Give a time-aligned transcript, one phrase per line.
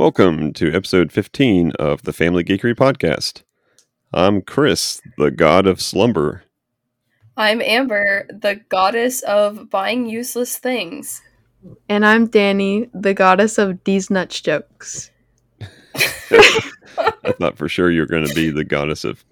[0.00, 3.42] Welcome to episode 15 of the Family Geekery Podcast.
[4.14, 6.42] I'm Chris, the god of slumber.
[7.36, 11.20] I'm Amber, the goddess of buying useless things.
[11.86, 15.10] And I'm Danny, the goddess of these nuts jokes.
[16.30, 19.22] I thought for sure you were going to be the goddess of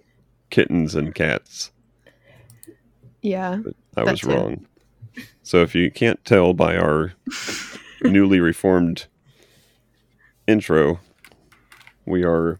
[0.50, 1.70] kittens and cats,
[3.22, 3.60] Yeah.
[3.64, 4.36] but I was That's it.
[4.36, 4.66] wrong.
[5.42, 7.14] So if you can't tell by our
[8.02, 9.06] newly reformed
[10.48, 10.98] intro,
[12.06, 12.58] we are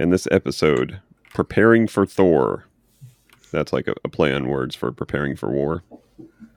[0.00, 1.00] in this episode
[1.34, 2.64] preparing for Thor.
[3.52, 5.84] That's like a, a play on words for preparing for war.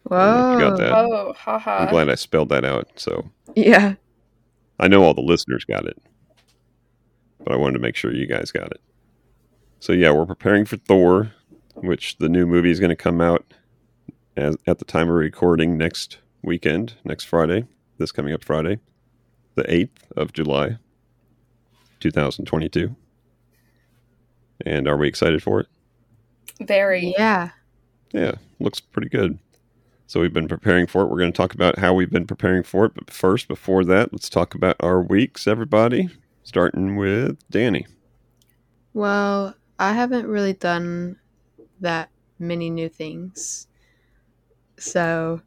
[0.03, 0.53] Whoa.
[0.53, 0.93] You got that.
[0.93, 1.79] Oh, haha.
[1.79, 2.89] I'm glad I spelled that out.
[2.95, 3.95] So Yeah.
[4.79, 6.01] I know all the listeners got it,
[7.43, 8.81] but I wanted to make sure you guys got it.
[9.79, 11.31] So yeah, we're preparing for Thor,
[11.75, 13.53] which the new movie is going to come out
[14.35, 17.67] as, at the time of recording next weekend, next Friday,
[17.99, 18.79] this coming up Friday,
[19.55, 20.77] the 8th of July,
[21.99, 22.95] 2022.
[24.65, 25.67] And are we excited for it?
[26.59, 27.13] Very.
[27.17, 27.49] Yeah.
[28.13, 29.39] Yeah, looks pretty good.
[30.07, 31.05] So we've been preparing for it.
[31.05, 32.93] We're going to talk about how we've been preparing for it.
[32.93, 36.09] But first, before that, let's talk about our weeks, everybody.
[36.43, 37.87] Starting with Danny.
[38.93, 41.17] Well, I haven't really done
[41.79, 43.67] that many new things.
[44.77, 45.41] So,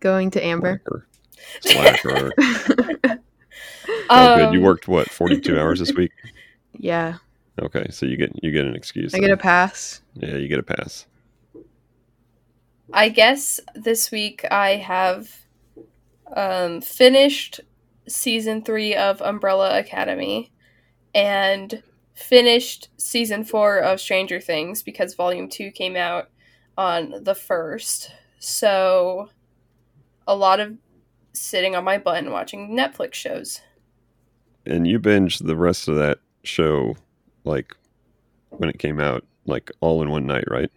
[0.00, 0.82] going to Amber.
[0.84, 1.06] Slacker.
[1.60, 2.32] Slacker.
[2.38, 4.52] oh, good.
[4.52, 5.10] You Um, worked what?
[5.10, 6.12] Forty-two hours this week.
[6.72, 7.18] yeah.
[7.60, 9.14] Okay, so you get you get an excuse.
[9.14, 10.00] I get a pass.
[10.14, 11.06] yeah, you get a pass.
[12.92, 15.30] I guess this week I have
[16.34, 17.60] um, finished
[18.08, 20.50] season three of Umbrella Academy
[21.14, 21.82] and
[22.14, 26.30] finished season four of Stranger Things because volume two came out
[26.76, 28.10] on the first.
[28.38, 29.28] So,
[30.26, 30.76] a lot of
[31.32, 33.60] sitting on my butt and watching Netflix shows.
[34.66, 36.96] And you binged the rest of that show,
[37.44, 37.74] like
[38.50, 40.70] when it came out, like all in one night, right?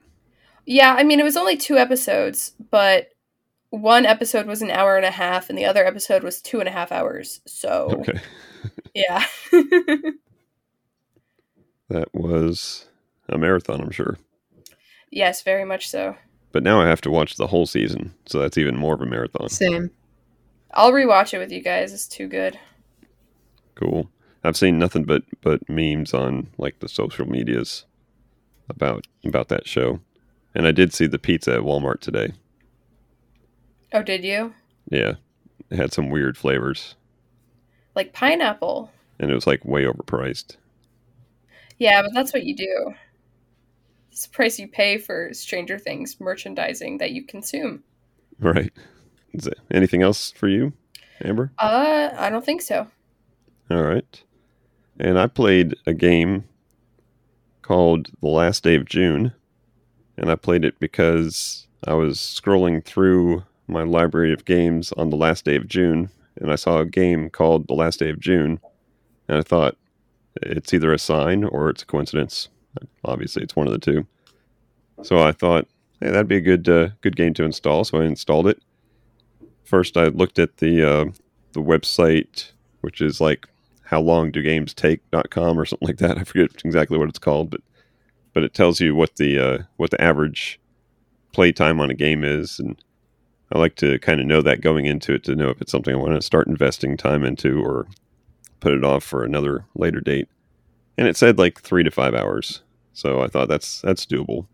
[0.66, 3.10] Yeah, I mean, it was only two episodes, but
[3.72, 6.70] one episode was an hour and a half, and the other episode was two and
[6.70, 7.42] a half hours.
[7.46, 8.20] So, Okay,
[8.94, 9.26] yeah.
[11.90, 12.86] that was
[13.30, 14.18] a marathon, I'm sure.
[15.12, 16.16] yes, very much so.
[16.52, 19.06] But now I have to watch the whole season, so that's even more of a
[19.06, 19.50] marathon.
[19.50, 19.90] Same.
[20.74, 21.94] I'll rewatch it with you guys.
[21.94, 22.60] It's too good.
[23.76, 24.10] Cool.
[24.44, 27.86] I've seen nothing but but memes on like the social medias
[28.70, 30.00] about about that show,
[30.54, 32.34] and I did see the pizza at Walmart today.
[33.94, 34.54] Oh, did you?
[34.90, 35.14] Yeah,
[35.70, 36.96] it had some weird flavors,
[37.96, 38.92] Like pineapple.
[39.20, 40.58] and it was like way overpriced.
[41.80, 42.94] Yeah, but that's what you do.
[44.12, 47.84] It's the price you pay for Stranger Things merchandising that you consume.
[48.40, 48.72] Right.
[49.34, 50.74] Is it anything else for you,
[51.24, 51.52] Amber?
[51.58, 52.88] Uh, I don't think so.
[53.70, 54.24] All right.
[55.00, 56.46] And I played a game
[57.62, 59.34] called The Last Day of June.
[60.18, 65.16] And I played it because I was scrolling through my library of games on the
[65.16, 66.10] last day of June.
[66.40, 68.60] And I saw a game called The Last Day of June.
[69.28, 69.78] And I thought
[70.42, 72.50] it's either a sign or it's a coincidence.
[73.04, 74.06] Obviously, it's one of the two.
[75.02, 75.68] So I thought,
[76.00, 77.84] hey, that'd be a good uh, good game to install.
[77.84, 78.62] So I installed it.
[79.74, 81.06] First, I looked at the uh,
[81.54, 82.52] the website,
[82.82, 83.48] which is like
[83.86, 86.16] how long do games take.com or something like that.
[86.20, 87.62] I forget exactly what it's called, but
[88.36, 90.60] but it tells you what the uh, what the average
[91.32, 92.78] play time on a game is, and
[93.52, 95.96] I like to kind of know that going into it to know if it's something
[95.96, 97.88] I want to start investing time into or
[98.60, 100.30] put it off for another later date.
[101.00, 102.62] And it said like three to five hours,
[102.94, 104.46] so I thought that's that's doable.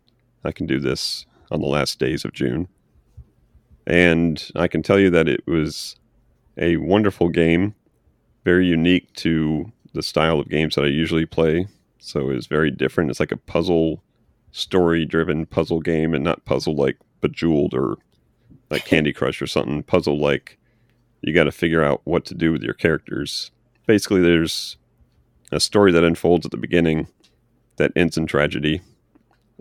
[0.44, 2.68] I can do this on the last days of June,
[3.90, 5.96] and I can tell you that it was
[6.56, 7.74] a wonderful game
[8.44, 11.66] very unique to the style of games that I usually play.
[11.98, 13.10] So it's very different.
[13.10, 14.00] It's like a puzzle,
[14.52, 17.96] story driven puzzle game, and not puzzle like Bejeweled or
[18.70, 19.82] like Candy Crush or something.
[19.82, 20.56] Puzzle like
[21.22, 23.50] you got to figure out what to do with your characters.
[23.86, 24.76] Basically, there's
[25.50, 27.08] a story that unfolds at the beginning
[27.76, 28.82] that ends in tragedy,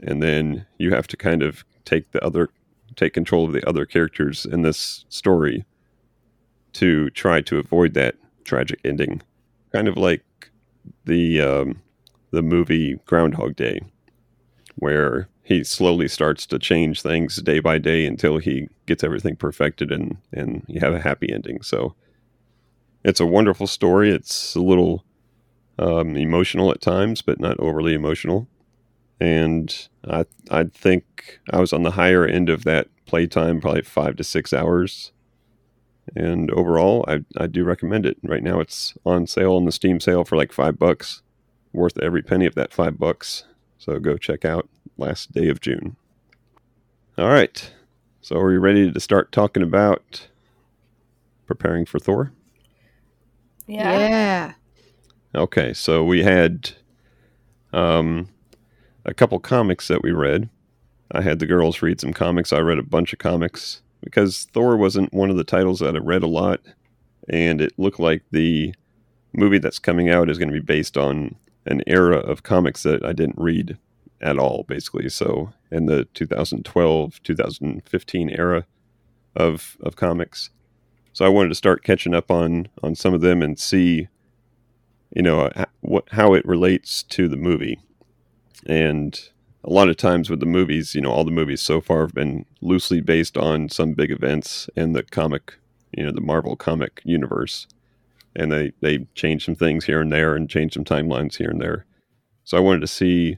[0.04, 2.50] and then you have to kind of take the other
[2.96, 5.66] take control of the other characters in this story
[6.74, 9.22] to try to avoid that tragic ending,
[9.72, 10.24] kind of like
[11.06, 11.82] the um,
[12.32, 13.82] the movie Groundhog Day,
[14.76, 19.92] where he slowly starts to change things day by day until he gets everything perfected
[19.92, 21.62] and and you have a happy ending.
[21.62, 21.96] So
[23.04, 24.12] it's a wonderful story.
[24.12, 25.04] It's a little
[25.80, 28.48] um, emotional at times, but not overly emotional.
[29.20, 34.16] And I I think I was on the higher end of that playtime, probably five
[34.18, 35.12] to six hours
[36.16, 38.18] and overall, I I do recommend it.
[38.24, 41.22] Right now, it's on sale on the Steam sale for like five bucks,
[41.74, 43.46] worth every penny of that five bucks.
[43.78, 45.96] So go check out Last Day of June.
[47.18, 47.72] All right,
[48.22, 50.28] so are we ready to start talking about
[51.46, 52.32] preparing for Thor?
[53.68, 54.00] Yeah.
[54.00, 54.54] yeah.
[55.36, 56.72] Okay, so we had
[57.72, 58.30] um,
[59.10, 60.50] a couple comics that we read.
[61.12, 62.54] I had the girls read some comics.
[62.54, 66.00] I read a bunch of comics because Thor wasn't one of the titles that I
[66.00, 66.62] read a lot,
[67.28, 68.74] and it looked like the
[69.34, 71.36] movie that's coming out is going to be based on
[71.66, 73.78] an era of comics that I didn't read
[74.22, 75.10] at all, basically.
[75.10, 78.66] So in the 2012 2015 era
[79.36, 80.52] of of comics,
[81.14, 84.08] so I wanted to start catching up on on some of them and see,
[85.16, 85.50] you know,
[86.12, 87.80] how it relates to the movie,
[88.66, 89.20] and
[89.64, 92.14] a lot of times with the movies, you know, all the movies so far have
[92.14, 95.56] been loosely based on some big events in the comic,
[95.92, 97.68] you know, the Marvel comic universe.
[98.36, 101.60] And they, they change some things here and there and change some timelines here and
[101.60, 101.86] there.
[102.44, 103.38] So I wanted to see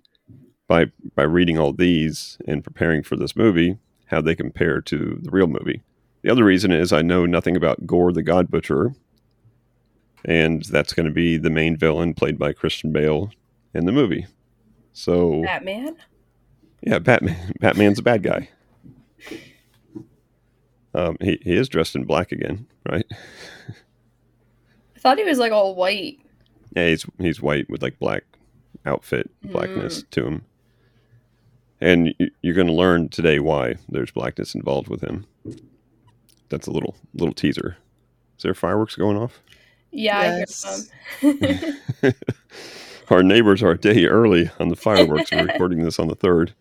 [0.68, 0.86] by
[1.16, 5.48] by reading all these and preparing for this movie how they compare to the real
[5.48, 5.82] movie.
[6.22, 8.94] The other reason is I know nothing about Gorr the God Butcher,
[10.24, 13.32] and that's going to be the main villain played by Christian Bale
[13.74, 14.28] in the movie.
[14.94, 15.96] So Batman.
[16.82, 17.54] yeah, Batman.
[17.60, 18.50] Batman's a bad guy.
[20.94, 23.06] Um, he he is dressed in black again, right?
[24.96, 26.20] I thought he was like all white.
[26.76, 28.24] Yeah, he's he's white with like black
[28.86, 30.46] outfit, blackness to him.
[31.80, 35.26] And you, you're going to learn today why there's blackness involved with him.
[36.50, 37.78] That's a little little teaser.
[38.38, 39.40] Is there fireworks going off?
[39.92, 40.92] Yeah, Yes.
[41.22, 41.54] I hear
[42.02, 42.14] some.
[43.12, 45.32] Our neighbors are a day early on the fireworks.
[45.34, 46.54] We're recording this on the third,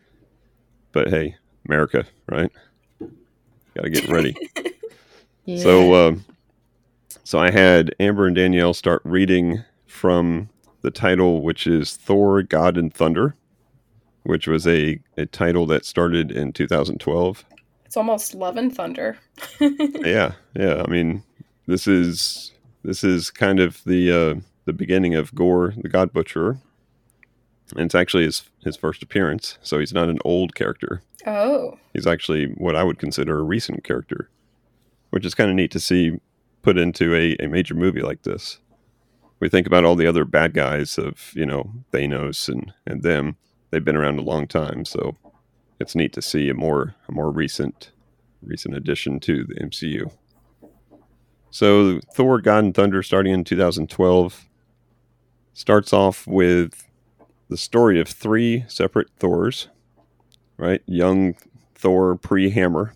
[0.90, 1.36] but hey,
[1.68, 2.50] America, right?
[3.74, 4.36] Got to get ready.
[5.44, 5.62] yeah.
[5.62, 6.24] So, um,
[7.22, 10.48] so I had Amber and Danielle start reading from
[10.82, 13.36] the title, which is Thor: God and Thunder,
[14.24, 17.44] which was a, a title that started in 2012.
[17.84, 19.16] It's almost Love and Thunder.
[19.60, 20.82] Yeah, yeah.
[20.84, 21.22] I mean,
[21.68, 22.50] this is
[22.82, 26.58] this is kind of the uh, the beginning of Gorr, the God Butcher,
[27.76, 29.58] and it's actually his his first appearance.
[29.62, 31.02] So he's not an old character.
[31.26, 34.30] oh, He's actually what I would consider a recent character,
[35.10, 36.20] which is kind of neat to see
[36.62, 38.58] put into a, a major movie like this.
[39.38, 43.36] We think about all the other bad guys of, you know, Thanos and, and them.
[43.70, 45.16] They've been around a long time, so
[45.78, 47.92] it's neat to see a more a more recent
[48.42, 50.10] recent addition to the MCU.
[51.50, 54.46] So Thor God and Thunder starting in 2012
[55.60, 56.88] starts off with
[57.50, 59.68] the story of three separate Thors,
[60.56, 60.80] right?
[60.86, 61.34] Young
[61.74, 62.94] Thor pre-hammer.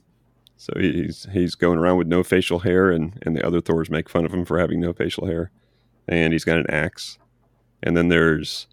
[0.57, 4.09] So he's he's going around with no facial hair, and and the other Thors make
[4.09, 5.51] fun of him for having no facial hair,
[6.09, 7.19] and he's got an axe.
[7.83, 8.67] And then there's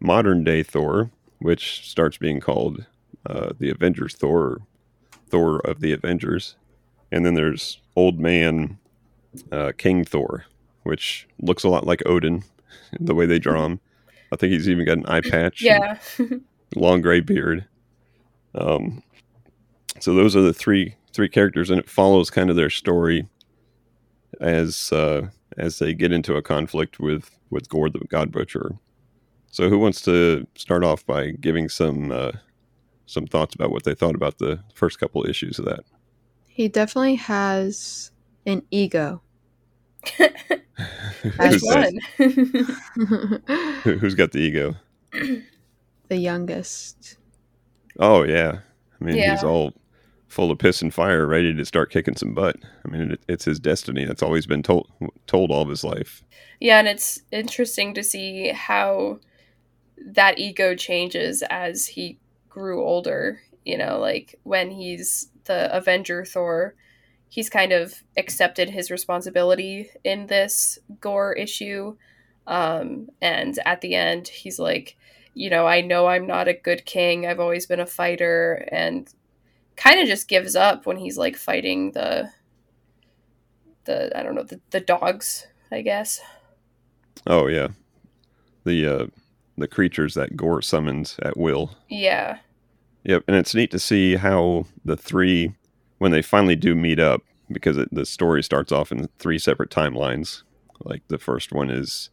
[0.00, 2.86] modern day Thor, which starts being called
[3.24, 4.62] uh, the Avengers Thor,
[5.28, 6.56] Thor of the Avengers.
[7.12, 8.78] And then there's old man
[9.52, 10.46] uh, King Thor,
[10.82, 12.42] which looks a lot like Odin,
[13.00, 13.80] the way they draw him.
[14.32, 15.62] I think he's even got an eye patch.
[15.62, 15.98] yeah.
[16.76, 17.66] long gray beard.
[18.54, 19.02] Um,
[20.00, 23.28] so those are the three three characters, and it follows kind of their story
[24.40, 28.72] as uh, as they get into a conflict with with Gorr the God Butcher.
[29.50, 32.32] So who wants to start off by giving some uh,
[33.06, 35.84] some thoughts about what they thought about the first couple issues of that?
[36.58, 38.10] he definitely has
[38.44, 39.22] an ego.
[41.36, 41.98] That's who's, one.
[43.82, 44.76] Who- who's got the ego?
[46.08, 47.16] the youngest.
[47.98, 48.60] Oh yeah,
[49.00, 49.72] I mean he's all
[50.28, 52.56] full of piss and fire, ready to start kicking some butt.
[52.84, 54.04] I mean it, it's his destiny.
[54.04, 54.88] That's always been told
[55.26, 56.22] told all of his life.
[56.60, 59.18] yeah, and it's interesting to see how
[60.06, 62.18] that ego changes as he
[62.48, 63.40] grew older.
[63.64, 66.74] You know, like when he's the Avenger Thor,
[67.28, 71.96] he's kind of accepted his responsibility in this gore issue.
[72.46, 74.96] Um, and at the end, he's like,
[75.34, 77.26] you know, I know I'm not a good king.
[77.26, 79.08] I've always been a fighter, and
[79.76, 82.30] kind of just gives up when he's like fighting the
[83.84, 85.46] the I don't know the, the dogs.
[85.70, 86.20] I guess.
[87.26, 87.68] Oh yeah,
[88.64, 89.06] the uh,
[89.56, 91.76] the creatures that Gorr summons at will.
[91.88, 92.38] Yeah.
[93.04, 95.54] Yep, and it's neat to see how the three,
[95.98, 99.70] when they finally do meet up, because it, the story starts off in three separate
[99.70, 100.42] timelines.
[100.84, 102.10] Like the first one is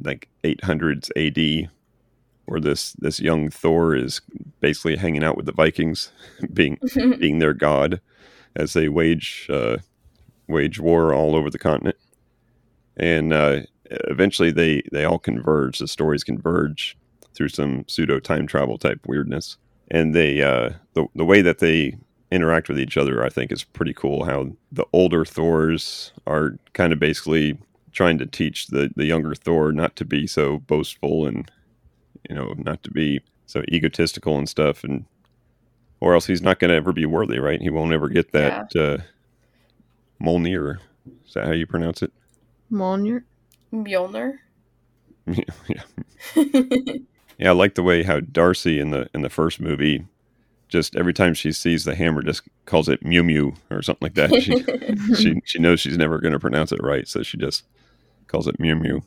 [0.00, 1.70] like 800s AD,
[2.46, 4.20] where this this young Thor is
[4.60, 6.12] basically hanging out with the Vikings,
[6.52, 6.78] being
[7.18, 8.00] being their god,
[8.54, 9.78] as they wage uh,
[10.48, 11.96] wage war all over the continent,
[12.96, 15.78] and uh, eventually they they all converge.
[15.78, 16.96] The stories converge
[17.34, 19.56] through some pseudo time travel type weirdness,
[19.90, 21.98] and they uh, the the way that they
[22.30, 24.24] interact with each other, I think, is pretty cool.
[24.24, 27.58] How the older Thors are kind of basically
[27.92, 31.50] trying to teach the the younger Thor not to be so boastful and
[32.28, 35.04] you know not to be so egotistical and stuff, and
[36.00, 37.60] or else he's not going to ever be worthy, right?
[37.60, 38.98] He won't ever get that uh,
[40.22, 40.78] Mjolnir.
[41.26, 42.12] Is that how you pronounce it?
[42.70, 43.22] Mjolnir.
[43.72, 44.38] Mjolnir.
[45.26, 45.82] yeah.
[47.38, 50.06] Yeah, I like the way how Darcy in the in the first movie
[50.68, 54.14] just every time she sees the hammer just calls it Mew Mew or something like
[54.14, 54.42] that.
[54.42, 57.64] She she, she knows she's never going to pronounce it right, so she just
[58.26, 59.02] calls it Mew Mew.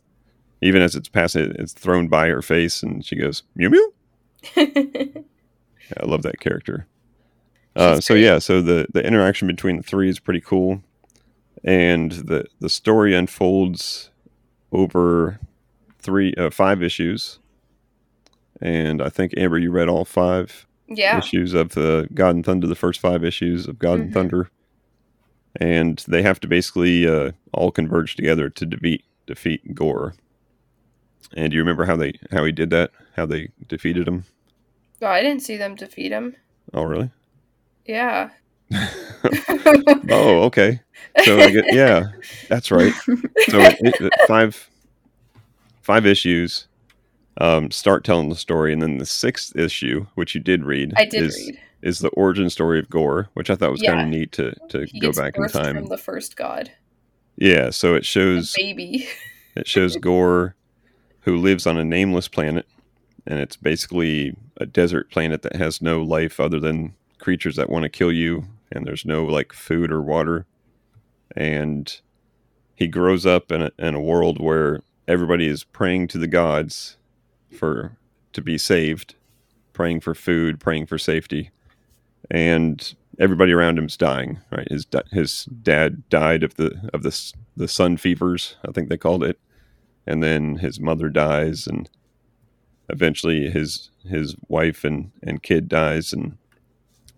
[0.61, 3.93] Even as it's passing, it's thrown by her face, and she goes Mew Mew.
[4.57, 6.87] I love that character.
[7.75, 10.81] Uh, so yeah, so the the interaction between the three is pretty cool,
[11.63, 14.11] and the the story unfolds
[14.71, 15.39] over
[15.99, 17.39] three uh, five issues,
[18.61, 21.17] and I think Amber, you read all five yeah.
[21.17, 24.13] issues of the God and Thunder, the first five issues of God and Mhm.
[24.13, 24.49] Thunder,
[25.55, 30.13] and they have to basically uh, all converge together to defeat defeat Gorr.
[31.35, 32.91] And do you remember how they how he did that?
[33.15, 34.25] How they defeated him?
[35.01, 36.35] Oh, I didn't see them defeat him.
[36.73, 37.09] Oh, really?
[37.85, 38.29] Yeah.
[40.09, 40.79] oh, okay.
[41.23, 42.11] So get, yeah,
[42.49, 42.93] that's right.
[43.47, 44.69] So it, it, five
[45.81, 46.67] five issues
[47.39, 51.05] um, start telling the story, and then the sixth issue, which you did read, I
[51.05, 51.59] did is read.
[51.81, 54.85] is the origin story of Gorr, which I thought was kind of neat to to
[54.85, 55.75] He go back in time.
[55.75, 56.71] from the first god.
[57.37, 59.07] Yeah, so it The shows baby.
[59.55, 60.55] it shows Gorr,
[61.21, 62.65] who lives on a nameless planet,
[63.25, 67.83] and it's basically a desert planet that has no life other than creatures that want
[67.83, 70.45] to kill you, and there's no like food or water.
[71.37, 71.99] And
[72.75, 76.97] he grows up in a, in a world where everybody is praying to the gods
[77.51, 77.97] for
[78.33, 79.15] to be saved,
[79.73, 81.51] praying for food, praying for safety,
[82.29, 84.39] and everybody around him's dying.
[84.51, 88.97] Right, his his dad died of the of the the sun fevers, I think they
[88.97, 89.39] called it,
[90.07, 91.89] and then his mother dies, and
[92.89, 96.37] eventually his his wife and and kid dies, and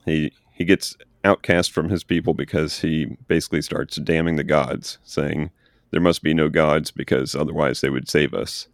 [0.05, 5.51] he he gets outcast from his people because he basically starts damning the gods, saying
[5.91, 8.67] there must be no gods because otherwise they would save us.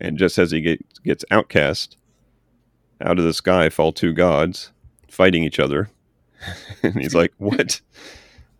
[0.00, 1.96] And just as he get, gets outcast,
[3.00, 4.72] out of the sky fall two gods
[5.10, 5.90] fighting each other.
[6.82, 7.80] and he's like, What?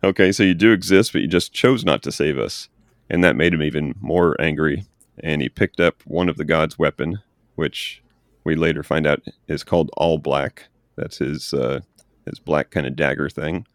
[0.03, 2.69] Okay, so you do exist, but you just chose not to save us.
[3.09, 4.85] And that made him even more angry.
[5.23, 7.19] And he picked up one of the gods' weapon,
[7.55, 8.03] which
[8.43, 10.67] we later find out is called All Black.
[10.97, 11.81] That's his uh,
[12.25, 13.65] his black kind of dagger thing.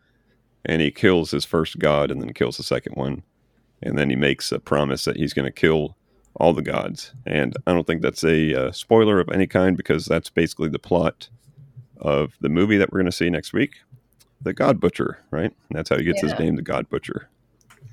[0.64, 3.24] And he kills his first god and then kills the second one.
[3.82, 5.96] And then he makes a promise that he's going to kill
[6.36, 7.12] all the gods.
[7.26, 10.78] And I don't think that's a uh, spoiler of any kind because that's basically the
[10.78, 11.28] plot
[11.98, 13.76] of the movie that we're going to see next week
[14.42, 15.52] The God Butcher, right?
[15.68, 17.28] And that's how he gets his name, The God Butcher.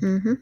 [0.01, 0.33] Mm-hmm.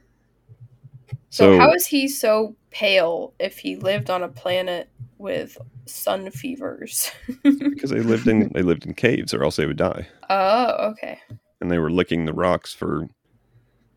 [1.30, 6.30] So, So, how is he so pale if he lived on a planet with sun
[6.32, 7.12] fevers?
[7.44, 10.08] because they lived in they lived in caves or else they would die.
[10.30, 11.20] oh, okay.
[11.60, 13.10] And they were licking the rocks for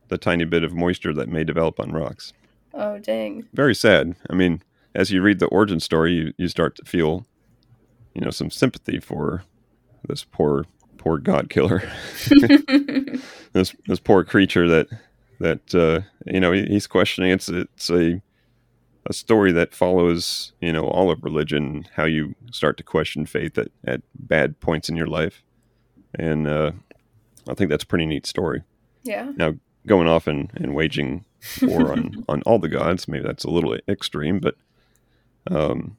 [0.09, 2.33] the tiny bit of moisture that may develop on rocks.
[2.73, 3.49] Oh, dang.
[3.53, 4.17] very sad.
[4.29, 4.63] I mean,
[4.95, 7.27] as you read the origin story, you, you start to feel,
[8.15, 9.45] you know, some sympathy for
[10.09, 10.67] this poor,
[10.99, 11.83] poor god killer,
[13.53, 14.89] this this poor creature that
[15.41, 17.31] that uh, you know he, he's questioning.
[17.31, 18.23] It's it's a
[19.07, 23.59] a story that follows you know all of religion, how you start to question faith
[23.59, 25.43] at at bad points in your life,
[26.15, 26.73] and uh,
[27.49, 28.63] I think that's a pretty neat story
[29.37, 29.53] yeah.
[29.87, 31.25] Going off and, and waging
[31.63, 33.09] war on, on all the gods.
[33.09, 34.57] Maybe that's a little extreme, but
[35.51, 35.97] um,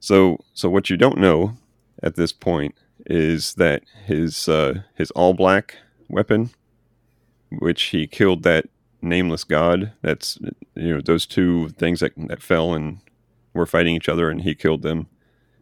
[0.00, 1.56] so so what you don't know
[2.02, 2.74] at this point
[3.06, 5.76] is that his uh, his all black
[6.08, 6.50] weapon,
[7.50, 8.66] which he killed that
[9.02, 9.92] nameless god.
[10.02, 10.38] That's
[10.74, 12.98] you know those two things that that fell and
[13.54, 15.08] were fighting each other, and he killed them.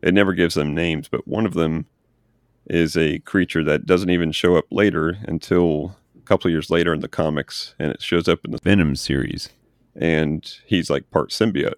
[0.02, 1.86] It never gives them names, but one of them
[2.68, 7.00] is a creature that doesn't even show up later until couple of years later in
[7.00, 9.50] the comics, and it shows up in the Venom series,
[9.94, 11.74] and he's like part symbiote.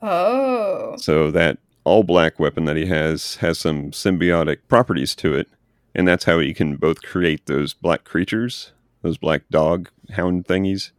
[0.00, 0.96] Oh.
[0.96, 5.48] So that all black weapon that he has has some symbiotic properties to it,
[5.94, 8.72] and that's how he can both create those black creatures,
[9.02, 10.90] those black dog hound thingies,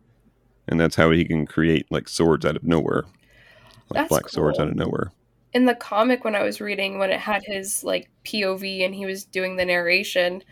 [0.68, 3.04] and that's how he can create like swords out of nowhere,
[3.90, 5.12] like That's black swords out of nowhere.
[5.54, 9.06] In the comic, when I was reading, when it had his like POV and he
[9.06, 10.44] was doing the narration,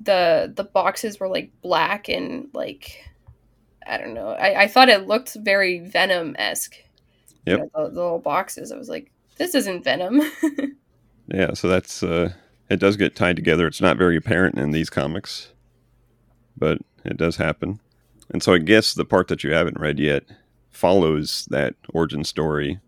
[0.00, 3.04] the the boxes were like black and like
[3.86, 4.30] I don't know.
[4.30, 6.74] I, I thought it looked very Venom esque.
[7.46, 7.70] Yep.
[7.74, 8.72] the, the little boxes.
[8.72, 10.20] I was like, this isn't Venom.
[11.28, 12.32] Yeah, so that's uh,
[12.70, 13.66] it does get tied together.
[13.66, 15.52] It's not very apparent in these comics,
[16.56, 17.80] but it does happen.
[18.30, 20.24] And so I guess the part that you haven't read yet
[20.70, 22.80] follows that origin story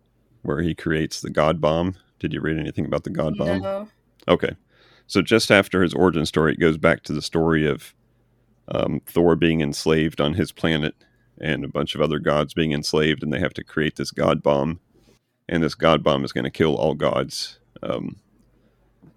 [0.43, 1.97] where he creates the God Bomb.
[2.19, 3.61] Did you read anything about the God Bomb?
[3.61, 3.88] no.
[4.27, 4.57] Okay.
[5.09, 7.95] So just after his origin story, it goes back to the story of
[8.69, 10.95] um, Thor being enslaved on his planet
[11.41, 14.43] and a bunch of other gods being enslaved, and they have to create this God
[14.43, 14.81] bomb.
[15.49, 17.59] And this God bomb is going to kill all gods.
[17.83, 18.17] Um,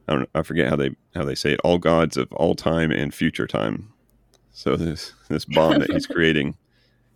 [0.08, 0.30] I don't.
[0.34, 1.60] I forget how they how they say it.
[1.64, 3.92] All gods of all time and future time.
[4.54, 6.56] So this this bomb that he's creating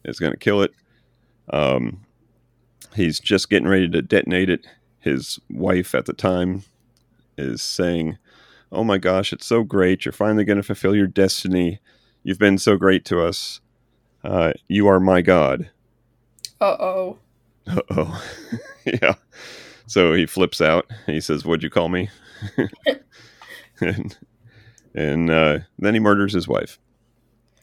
[0.04, 0.72] is going to kill it.
[1.50, 2.06] Um,
[2.94, 4.68] he's just getting ready to detonate it.
[5.00, 6.64] His wife at the time
[7.38, 8.18] is saying,
[8.72, 10.06] "Oh my gosh, it's so great!
[10.06, 11.80] You're finally going to fulfill your destiny.
[12.24, 13.62] You've been so great to us.
[14.24, 15.70] Uh, you are my god."
[16.62, 17.18] Uh oh.
[17.68, 18.24] Uh oh.
[18.86, 19.16] yeah.
[19.88, 20.90] So he flips out.
[21.06, 22.10] He says, "What'd you call me?"
[23.82, 24.18] and
[24.94, 26.80] and uh, then he murders his wife.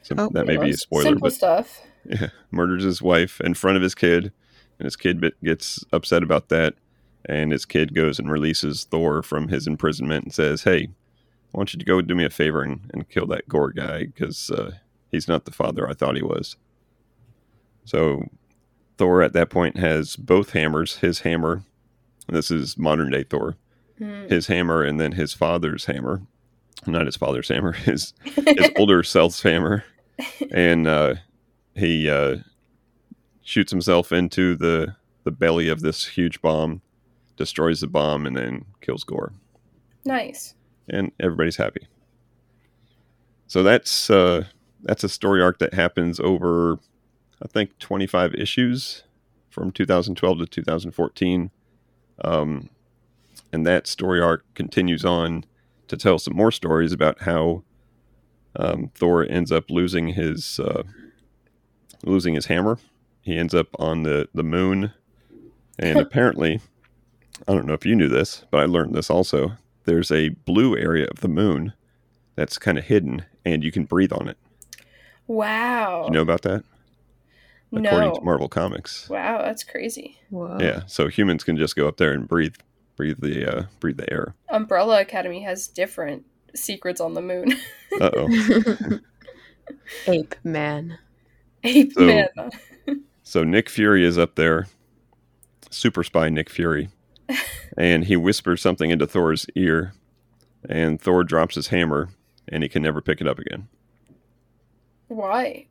[0.03, 0.29] So Oh.
[0.33, 1.81] that may be a spoiler, Simple but stuff.
[2.05, 4.33] yeah, murders his wife in front of his kid,
[4.79, 6.75] and his kid bit, gets upset about that.
[7.27, 10.89] And his kid goes and releases Thor from his imprisonment and says, "Hey,
[11.55, 14.07] I want you to go do me a favor and, and kill that Gorr guy
[14.07, 14.73] because uh,
[15.11, 16.57] he's not the father I thought he was."
[17.85, 18.29] So
[18.99, 21.63] Thor at that point has both hammers, his hammer.
[22.29, 23.57] This is modern day Thor.
[23.99, 24.27] Hmm.
[24.29, 26.23] His hammer and then his father's hammer.
[26.87, 29.85] Not his father's hammer, his his older self's hammer.
[30.51, 31.15] And uh,
[31.75, 32.39] he uh,
[33.43, 36.83] shoots himself into the the belly of this huge bomb,
[37.37, 39.33] destroys the bomb, and then kills Gorr.
[40.05, 40.55] nice.
[40.89, 41.87] And everybody's happy.
[43.47, 44.47] So that's uh,
[44.83, 46.79] that's a story arc that happens over,
[47.43, 49.05] I think, 25 issues
[49.49, 51.51] from 2012 to 2014.
[52.25, 52.71] Um,
[53.53, 55.45] and that story arc continues on
[55.89, 57.63] to tell some more stories about how
[58.57, 60.83] um, Thor ends up losing his uh,
[62.05, 62.79] losing his hammer.
[63.21, 64.93] He ends up on the the moon,
[65.79, 66.61] and apparently,
[67.49, 69.53] I don't know if you knew this, but I learned this also.
[69.85, 71.73] There's a blue area of the moon
[72.37, 74.39] that's kind of hidden, and you can breathe on it.
[75.27, 76.05] Wow.
[76.07, 76.65] You know about that?
[77.73, 77.89] No.
[77.89, 79.09] According to Marvel Comics.
[79.09, 80.19] Wow, that's crazy.
[80.31, 80.59] Whoa.
[80.61, 82.55] Yeah, so humans can just go up there and breathe
[82.97, 84.35] breathe the uh, breathe the air.
[84.51, 86.25] Umbrella Academy has different
[86.55, 87.57] secrets on the moon.
[88.01, 88.99] Uh oh.
[90.07, 90.99] Ape man.
[91.65, 92.29] Ape So- man.
[93.25, 94.67] So Nick Fury is up there,
[95.71, 96.89] super spy Nick Fury,
[97.77, 99.93] and he whispers something into Thor's ear,
[100.69, 102.11] and Thor drops his hammer,
[102.49, 103.69] and he can never pick it up again
[105.09, 105.67] Why?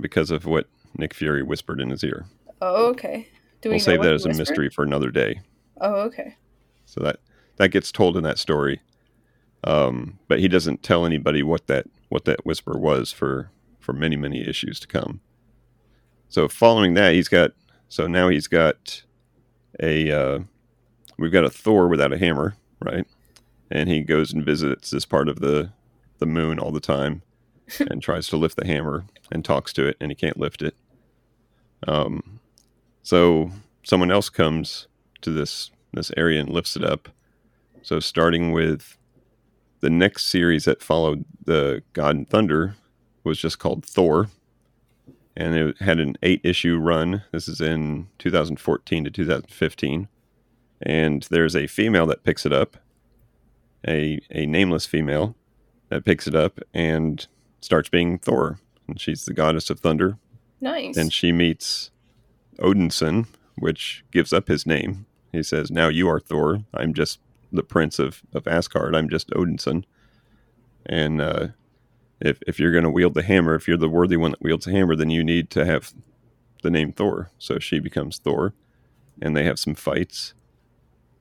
[0.00, 2.26] because of what Nick Fury whispered in his ear.
[2.60, 3.28] Oh, okay.
[3.60, 5.40] Do we We'll save that as a mystery for another day.
[5.80, 6.36] Oh, okay.
[6.86, 7.20] So that
[7.56, 8.80] that gets told in that story,
[9.64, 14.16] um, but he doesn't tell anybody what that what that whisper was for for many
[14.16, 15.20] many issues to come.
[16.28, 17.52] So following that, he's got
[17.88, 19.02] so now he's got
[19.80, 20.38] a uh,
[21.18, 23.06] we've got a Thor without a hammer, right?
[23.70, 25.70] And he goes and visits this part of the
[26.18, 27.22] the moon all the time,
[27.78, 30.74] and tries to lift the hammer and talks to it, and he can't lift it.
[31.86, 32.40] Um,
[33.02, 33.50] so
[33.82, 34.88] someone else comes
[35.22, 37.08] to this this area and lifts it up.
[37.82, 38.96] So starting with
[39.80, 42.76] the next series that followed the God and Thunder
[43.22, 44.28] was just called Thor,
[45.36, 47.22] and it had an eight issue run.
[47.32, 50.08] This is in 2014 to 2015,
[50.82, 52.76] and there's a female that picks it up,
[53.86, 55.34] a a nameless female
[55.88, 57.26] that picks it up and
[57.60, 60.18] starts being Thor, and she's the goddess of thunder,
[60.60, 60.96] Nice.
[60.96, 61.90] and she meets
[62.58, 63.26] Odinson,
[63.58, 65.06] which gives up his name.
[65.32, 66.64] He says, "Now you are Thor.
[66.72, 67.18] I'm just
[67.52, 68.94] the prince of, of Asgard.
[68.94, 69.84] I'm just Odinson."
[70.86, 71.48] And uh,
[72.24, 74.64] if if you're going to wield the hammer, if you're the worthy one that wields
[74.66, 75.92] the hammer, then you need to have
[76.62, 77.30] the name Thor.
[77.38, 78.54] So she becomes Thor,
[79.22, 80.34] and they have some fights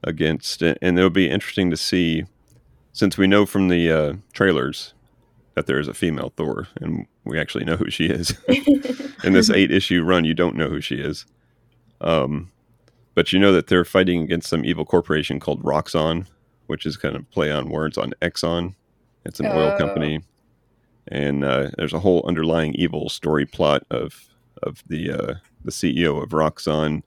[0.03, 0.61] against.
[0.61, 2.25] And it'll be interesting to see,
[2.93, 4.93] since we know from the uh, trailers
[5.55, 8.35] that there is a female Thor, and we actually know who she is
[9.23, 11.25] in this eight issue run, you don't know who she is.
[12.01, 12.51] Um,
[13.15, 16.25] but you know that they're fighting against some evil corporation called Roxxon,
[16.67, 18.73] which is kind of play on words on Exxon.
[19.25, 19.77] It's an oil Oh.
[19.77, 20.21] company,
[21.07, 24.29] and uh, there's a whole underlying evil story plot of
[24.61, 27.03] of the uh, the CEO of Roxxon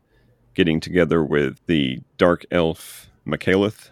[0.54, 3.90] getting together with the dark elf Malekith,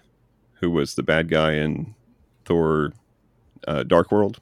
[0.55, 1.95] who was the bad guy in
[2.45, 2.93] Thor
[3.67, 4.41] uh, Dark World,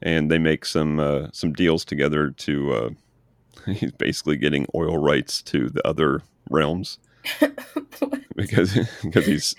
[0.00, 2.72] and they make some uh, some deals together to.
[2.72, 2.90] Uh,
[3.66, 6.98] he's basically getting oil rights to the other realms
[8.36, 9.54] because because he's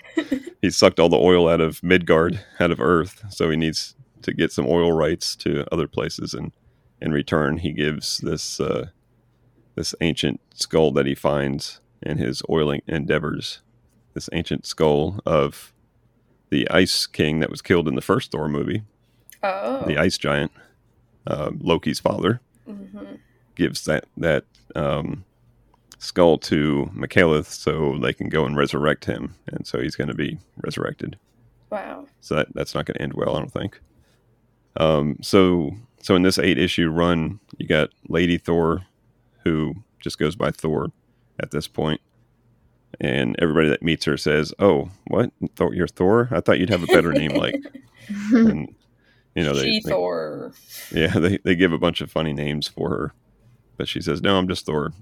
[0.60, 3.94] he's sucked all the oil out of Midgard, out of Earth, so he needs
[4.24, 6.52] to get some oil rights to other places, and
[7.00, 8.88] in return, he gives this uh,
[9.74, 13.60] this ancient skull that he finds in his oiling endeavors.
[14.14, 15.72] This ancient skull of
[16.50, 18.82] the Ice King that was killed in the first Thor movie,
[19.42, 19.84] oh.
[19.86, 20.52] the Ice Giant,
[21.26, 23.18] uh, Loki's father, Mhm.
[23.56, 24.44] gives that that
[24.76, 25.24] um,
[25.98, 30.14] skull to Malekith so they can go and resurrect him, and so he's going to
[30.14, 31.18] be resurrected.
[31.70, 32.06] Wow.
[32.20, 33.80] So that, that's not going to end well, I don't think.
[34.76, 38.84] Um, so so in this eight issue run, you got Lady Thor,
[39.44, 40.92] who just goes by Thor
[41.40, 42.00] at this point,
[43.00, 45.30] and everybody that meets her says, "Oh, what?
[45.56, 46.28] Thor, you're Thor?
[46.30, 47.56] I thought you'd have a better name." Like,
[48.32, 48.74] and
[49.34, 50.52] you know, they, she they Thor.
[50.92, 53.14] yeah, they, they give a bunch of funny names for her,
[53.76, 54.92] but she says, "No, I'm just Thor,"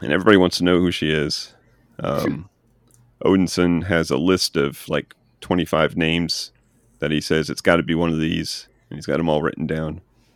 [0.00, 1.54] and everybody wants to know who she is.
[1.98, 2.48] Um,
[3.24, 6.52] Odinson has a list of like 25 names
[7.00, 9.42] that he says it's got to be one of these, and he's got them all
[9.42, 9.88] written down,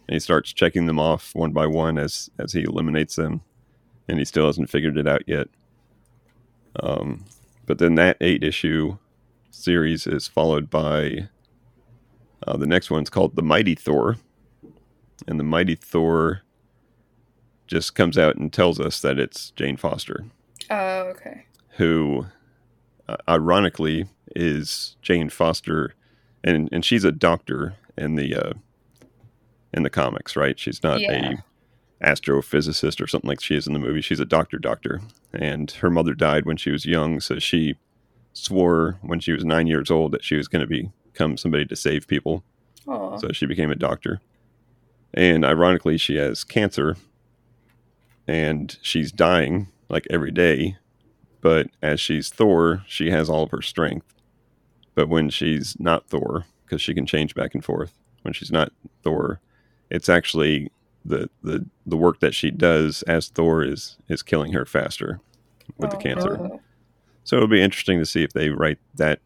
[0.09, 3.41] and he starts checking them off one by one as as he eliminates them,
[4.09, 5.49] and he still hasn't figured it out yet.
[6.81, 7.25] Um,
[7.67, 8.99] but then that eight issue
[9.51, 11.29] series is followed by
[12.47, 14.17] uh, the next one's called the Mighty Thor,
[15.27, 16.43] and the Mighty Thor
[17.67, 20.27] just comes out and tells us that it's Jane Foster,
[20.71, 21.47] Oh, okay.
[21.77, 22.27] who,
[23.09, 25.95] uh, ironically, is Jane Foster,
[26.43, 28.53] and and she's a doctor in the uh,
[29.73, 30.59] in the comics, right?
[30.59, 31.37] She's not Yeah.
[32.03, 34.01] a astrophysicist or something like she is in the movie.
[34.03, 35.01] She's a doctor, doctor,
[35.33, 37.77] and her mother died when she was young, so she
[38.35, 41.77] swore when she was nine years old that she was going to become somebody to
[41.77, 42.43] save people.
[42.87, 43.17] Oh.
[43.19, 44.21] So she became a doctor.
[45.15, 46.97] And ironically, she has cancer
[48.27, 50.77] and she's dying like every day.
[51.41, 54.07] But as she's Thor, she has all of her strength.
[54.95, 58.73] But when she's not Thor, because she can change back and forth, when she's not
[59.03, 59.41] Thor,
[59.91, 60.71] it's actually
[61.05, 65.21] the, the, the work that she does as Thor is, is killing her faster
[65.79, 66.37] with the Oh, cancer.
[66.39, 66.61] no.
[67.25, 69.21] So it'll be interesting to see if they write that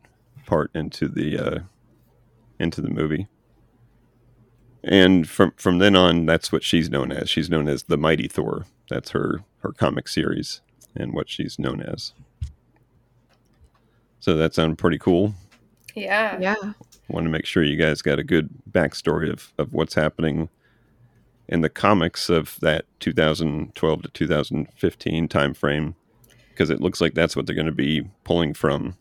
[0.47, 1.59] part into the uh,
[2.61, 3.27] into the movie.
[4.85, 7.29] And from from then on, that's what she's known as.
[7.29, 8.67] She's known as the Mighty Thor.
[8.89, 10.61] That's her her comic series
[10.95, 12.13] and what she's known as.
[14.21, 15.35] So that sounded pretty cool.
[15.97, 16.39] Yeah.
[16.41, 16.55] yeah.
[17.09, 20.51] Want to make sure you guys got a good backstory of, of what's happening
[21.49, 25.95] in the comics of that 2012 to 2015 time frame,
[26.51, 28.95] because it looks like that's what they're going to be pulling from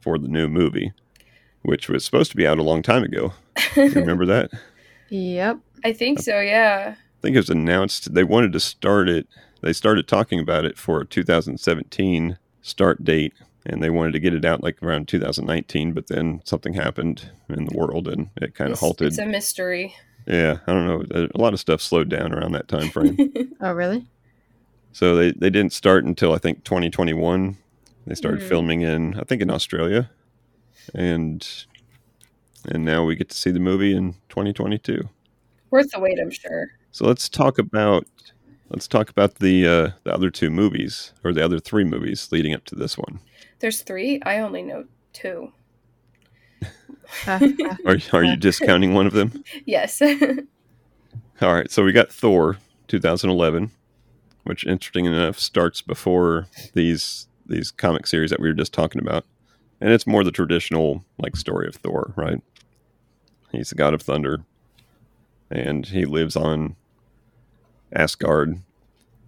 [0.00, 0.92] for the new movie,
[1.62, 3.32] which was supposed to be out a long time ago.
[3.74, 4.50] You remember that?
[5.08, 5.60] Yep.
[5.84, 6.94] I think so, yeah.
[6.96, 9.26] I think it was announced they wanted to start it.
[9.62, 13.32] They started talking about it for a 2017 start date,
[13.66, 15.92] and they wanted to get it out like around 2019.
[15.92, 19.08] But then something happened in the world, and it kind of halted.
[19.08, 19.94] It's a mystery.
[20.26, 21.28] yeah, I don't know.
[21.34, 23.16] A lot of stuff slowed down around that time frame.
[23.60, 24.06] Oh, really?
[24.92, 27.56] so they they didn't start until I think 2021.
[28.06, 28.48] They started Mhm.
[28.48, 30.10] filming in I think in Australia,
[30.94, 31.46] and
[32.66, 35.08] and now we get to see the movie in 2022.
[35.70, 36.68] Worth the wait, I'm sure.
[36.92, 38.06] So let's talk about
[38.68, 42.54] let's talk about the uh, the other two movies or the other three movies leading
[42.54, 43.20] up to this one.
[43.64, 44.20] There's three.
[44.20, 45.50] I only know two.
[47.26, 49.42] Are are you discounting one of them?
[49.64, 50.02] Yes.
[51.40, 53.70] All right, so we got Thor 2011,
[54.42, 59.24] which interesting enough starts before these these comic series that we were just talking about,
[59.80, 62.42] and it's more the traditional like story of Thor, right?
[63.50, 64.44] He's the god of thunder,
[65.50, 66.76] and he lives on
[67.94, 68.58] Asgard,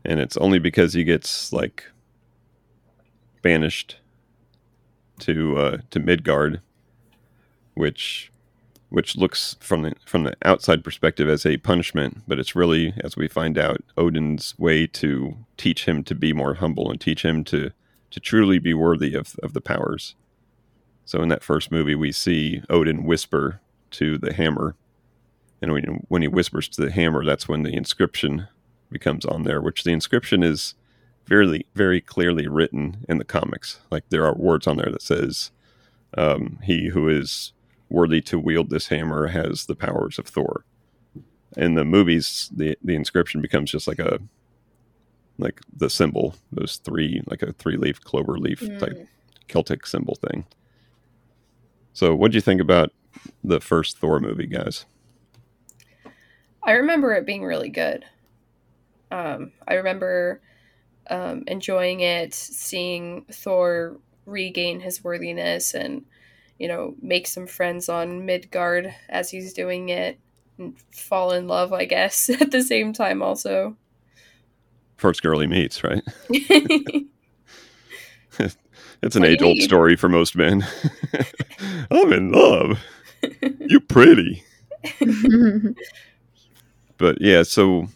[0.05, 1.85] and it's only because he gets like
[3.41, 3.97] banished
[5.21, 6.61] to uh, to Midgard,
[7.75, 8.31] which
[8.89, 13.17] which looks from the from the outside perspective as a punishment, but it's really, as
[13.17, 17.45] we find out, Odin's way to teach him to be more humble and teach him
[17.45, 17.71] to
[18.11, 20.15] to truly be worthy of of the powers.
[21.05, 23.61] So in that first movie, we see Odin whisper
[23.93, 24.77] to the hammer,
[25.61, 28.49] and when when he whispers to the hammer, that's when the inscription
[28.91, 29.61] becomes on there.
[29.61, 30.75] Which the inscription is
[31.27, 33.81] very very clearly written in the comics.
[33.91, 35.51] Like there are words on there that says,
[36.17, 37.53] um, "He who is
[37.89, 40.65] worthy to wield this hammer has the powers of Thor."
[41.57, 44.21] In the movies, the the inscription becomes just like a
[45.39, 49.07] like the symbol, those three like a three leaf clover leaf type Mm.
[49.49, 50.45] Celtic symbol thing.
[51.93, 52.93] So, what do you think about
[53.45, 54.85] the first Thor movie, guys?
[56.63, 58.05] I remember it being really good.
[59.11, 60.41] Um, I remember
[61.11, 66.05] um, enjoying it, seeing Thor regain his worthiness and,
[66.59, 70.19] you know, make some friends on Midgard as he's doing it
[70.59, 73.77] and fall in love, I guess, at the same time, also.
[74.97, 76.03] First girl he meets, right?
[76.29, 77.07] it's
[79.17, 80.67] an What age old story for most men.
[81.91, 82.81] I'm in love.
[83.61, 84.43] You're pretty.
[86.99, 87.89] But yeah, so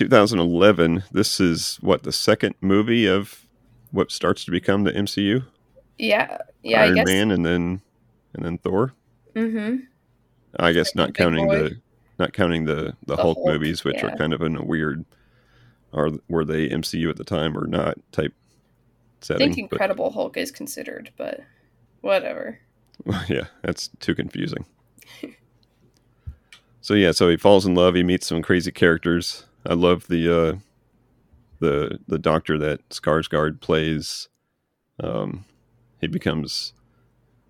[0.00, 3.46] 2011, this is what the second movie of
[3.90, 5.44] what starts to become the MCU?
[5.98, 7.06] yeah, yeah, Iron I guess.
[7.06, 7.82] Man and then
[8.32, 8.94] and then Thor.
[9.34, 9.84] Mm-hmm.
[10.58, 11.58] I guess not counting boy.
[11.58, 11.80] the
[12.18, 14.06] not counting the the, The Hulk, Hulk, movies, which yeah.
[14.06, 15.04] are kind of in a weird
[15.92, 18.32] are were they MCU at the time or not type
[19.20, 19.50] setting.
[19.50, 21.40] I think but- Incredible Hulk is considered, but
[22.00, 22.58] whatever.
[23.28, 24.64] yeah, that's too confusing.
[26.80, 27.94] so yeah, so he falls in love.
[27.94, 29.44] He meets some crazy characters.
[29.66, 30.56] I love the uh,
[31.60, 34.28] the the doctor that Skarsgård plays.
[35.02, 35.44] Um,
[36.00, 36.72] he becomes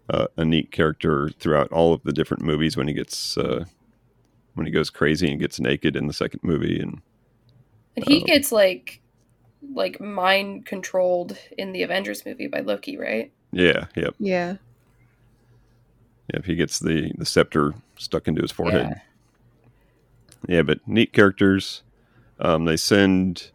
[0.09, 2.77] uh, a neat character throughout all of the different movies.
[2.77, 3.65] When he gets uh,
[4.55, 7.01] when he goes crazy and gets naked in the second movie, and
[7.97, 8.25] And he Oh.
[8.25, 9.01] gets like
[9.75, 13.33] like mind controlled in the Avengers movie by Loki, right?
[13.53, 14.57] yeah, yep, yeah.
[16.33, 16.45] yep.
[16.45, 18.89] He gets the the scepter stuck into his forehead.
[18.89, 18.99] Yeah.
[20.57, 21.83] Yeah, but neat characters.
[22.41, 23.51] Um, they send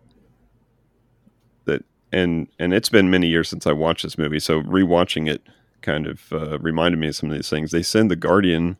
[1.66, 5.42] that, and and it's been many years since I watched this movie, so rewatching it
[5.82, 7.72] kind of uh, reminded me of some of these things.
[7.72, 8.78] They send the Guardian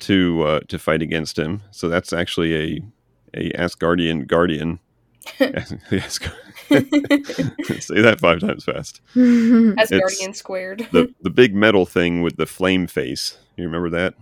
[0.00, 2.82] to uh, to fight against him, so that's actually a
[3.34, 4.80] a Asgardian Guardian.
[5.40, 5.72] yes,
[6.70, 9.00] say that five times fast.
[9.16, 10.86] As It's- Guardian squared.
[10.92, 13.38] The the big metal thing with the flame face.
[13.56, 14.14] You remember that?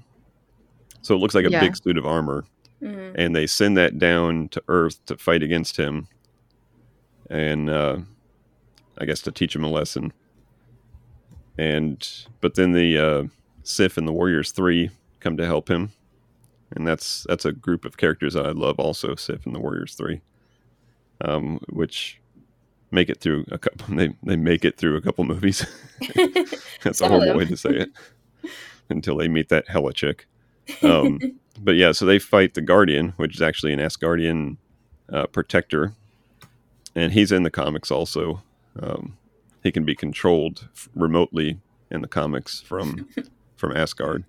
[1.01, 1.61] So it looks like a Yeah.
[1.61, 2.45] big suit of armor
[2.83, 3.13] Mhm.
[3.17, 6.09] and they send that down to Earth to fight against him,
[7.31, 7.99] and uh,
[8.99, 10.13] I guess to teach him a lesson.
[11.59, 12.07] And
[12.41, 13.25] but then the uh,
[13.63, 14.91] Sif and the Warriors Three
[15.21, 15.93] come to help him,
[16.75, 18.79] and that's that's a group of characters that I love.
[18.79, 20.21] Also, Sif and the Warriors Three,
[21.21, 22.21] um, which
[22.91, 23.95] make it through a couple.
[23.97, 25.67] They they make it through a couple movies.
[26.83, 27.91] That's a horrible way to say it.
[28.91, 30.27] Until they meet that Hela chick.
[30.83, 31.19] Um,
[31.61, 34.57] but yeah, so they fight the Guardian, which is actually an Asgardian
[35.13, 35.93] uh, protector,
[36.95, 38.43] and he's in the comics also.
[38.81, 39.17] Um,
[39.63, 43.09] he can be controlled f- remotely in the comics from
[43.57, 44.25] from Asgard.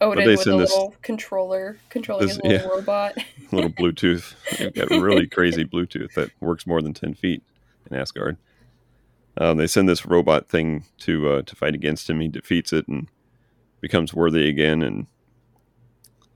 [0.00, 2.66] Odin they with a send this- little controller controlling this- a little yeah.
[2.68, 3.14] robot.
[3.52, 7.42] Little Bluetooth, they've got really crazy Bluetooth that works more than ten feet
[7.88, 8.36] in Asgard.
[9.36, 12.20] Um, they send this robot thing to uh, to fight against him.
[12.20, 13.08] He defeats it and
[13.80, 15.06] becomes worthy again, and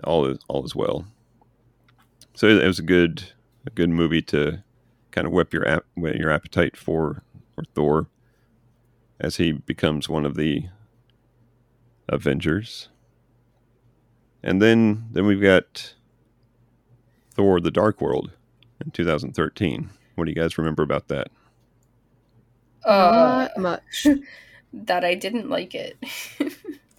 [0.04, 1.06] all is all is well.
[2.34, 3.24] So it was a good
[3.66, 4.62] a good movie to
[5.10, 7.22] kind of whip your ap- whet your appetite for
[7.54, 8.08] for Thor
[9.20, 10.64] as he becomes one of the
[12.08, 12.88] Avengers.
[14.42, 15.94] And then then we've got
[17.34, 18.30] Thor: The Dark World
[18.84, 19.90] in 2013.
[20.14, 21.28] What do you guys remember about that?
[22.84, 24.06] Uh, Not much.
[24.72, 25.98] that I didn't like it.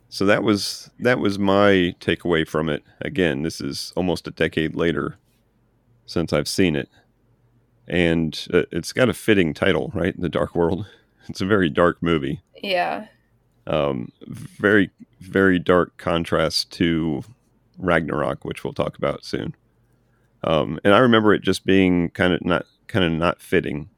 [0.10, 2.84] So that was that was my takeaway from it.
[3.02, 5.18] Again, this is almost a decade later
[6.08, 6.90] since I've seen it,
[7.88, 10.20] and uh, it's got a fitting title, right?
[10.20, 10.86] The Dark World.
[11.28, 12.42] It's a very dark movie.
[12.64, 13.06] yeah.
[13.68, 17.22] Um, very very dark contrast to
[17.78, 19.56] Ragnarok, which we'll talk about soon.
[20.44, 23.90] Um, and I remember it just being kind of not kind of not fitting,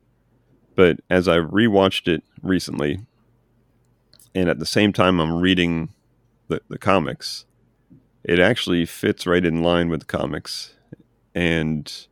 [0.76, 3.00] but as I rewatched it recently,
[4.36, 5.94] and at the same time I'm reading
[6.52, 7.46] the, the comics,
[8.24, 10.76] it actually fits right in line with the comics,
[11.34, 12.08] and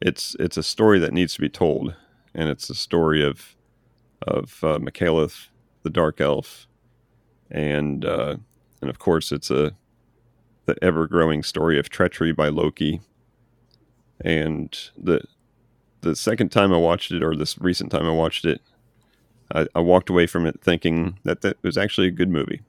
[0.00, 1.94] it's it's a story that needs to be told,
[2.34, 3.56] and it's a story of
[4.26, 5.48] of uh, Malekith,
[5.82, 6.66] the Dark Elf,
[7.50, 8.36] and uh,
[8.80, 9.72] and of course it's a
[10.66, 13.00] the ever growing story of treachery by Loki,
[14.20, 15.22] and the
[16.00, 18.60] the second time I watched it, or this recent time I watched it,
[19.54, 22.60] I, I walked away from it thinking that that was actually a good movie.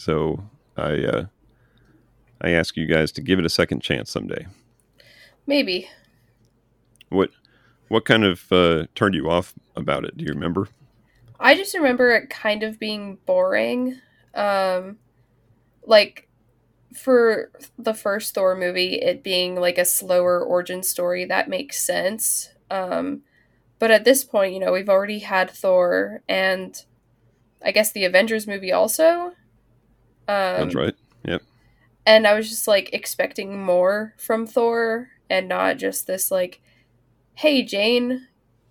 [0.00, 0.42] So
[0.78, 1.26] I uh,
[2.40, 4.46] I ask you guys to give it a second chance someday.
[5.46, 5.90] Maybe.
[7.10, 7.32] What
[7.88, 10.16] what kind of uh, turned you off about it?
[10.16, 10.68] Do you remember?
[11.38, 14.00] I just remember it kind of being boring.
[14.32, 14.96] Um
[15.84, 16.30] like
[16.94, 22.48] for the first Thor movie, it being like a slower origin story, that makes sense.
[22.70, 23.20] Um
[23.78, 26.74] but at this point, you know, we've already had Thor and
[27.62, 29.34] I guess the Avengers movie also.
[30.30, 30.94] Um, That's right.
[31.24, 31.42] Yep.
[32.06, 36.60] And I was just like expecting more from Thor and not just this like,
[37.34, 38.28] hey Jane,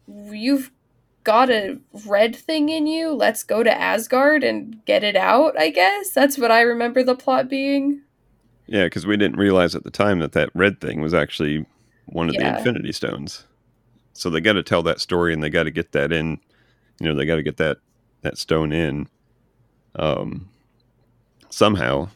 [0.07, 0.71] you've
[1.23, 3.11] got a red thing in you.
[3.11, 5.59] Let's go to Asgard and get it out.
[5.59, 8.01] I guess that's what I remember the plot being.
[8.65, 11.65] Yeah, because we didn't realize at the time that that red thing was actually
[12.05, 13.45] one of the Infinity Stones.
[14.13, 16.39] So they got to tell that story, and they got to get that in.
[16.99, 17.77] You know, they got to get that
[18.21, 19.07] that stone in,
[19.95, 20.49] um,
[21.49, 22.09] somehow.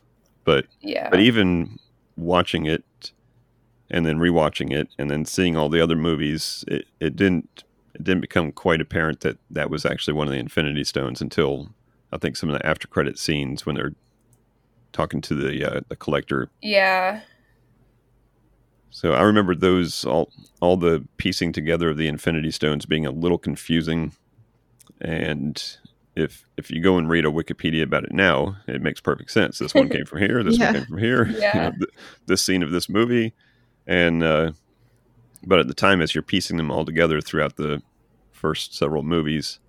[0.43, 1.09] But Yeah.
[1.09, 1.79] but even
[2.17, 2.83] watching it,
[3.89, 8.03] and then rewatching it, and then seeing all the other movies, it, it didn't it
[8.03, 11.69] didn't become quite apparent that that was actually one of the Infinity Stones until
[12.11, 13.93] I think some of the after credit scenes when they're
[14.91, 17.21] talking to the uh, the collector yeah.
[18.89, 23.11] So I remember those all all the piecing together of the Infinity Stones being a
[23.11, 24.13] little confusing,
[25.01, 25.77] and
[26.15, 29.57] if if you go and read a Wikipedia about it now, it makes perfect sense.
[29.59, 30.43] This one came from here.
[30.43, 30.65] This Yeah.
[30.67, 31.25] one came from here.
[31.29, 31.89] you know, th-
[32.27, 33.33] this scene of this movie,
[33.87, 34.51] and uh,
[35.45, 37.81] but at the time, as you're piecing them all together throughout the
[38.31, 39.59] first several movies,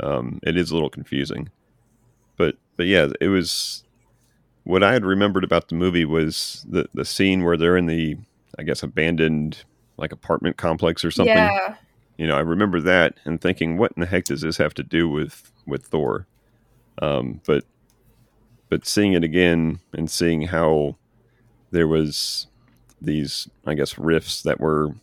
[0.00, 1.48] um, it is a little confusing.
[2.36, 3.84] But but yeah, it was
[4.64, 8.16] what I had remembered about the movie was the the scene where they're in the
[8.58, 9.64] I guess abandoned
[9.96, 11.34] like apartment complex or something.
[11.36, 11.76] Yeah.
[12.18, 14.82] You know, I remember that and thinking, what in the heck does this have to
[14.82, 16.26] do with with Thor?
[17.00, 17.64] Um, but
[18.68, 20.96] but seeing it again and seeing how
[21.70, 22.48] there was
[23.00, 24.94] these, I guess, rifts that were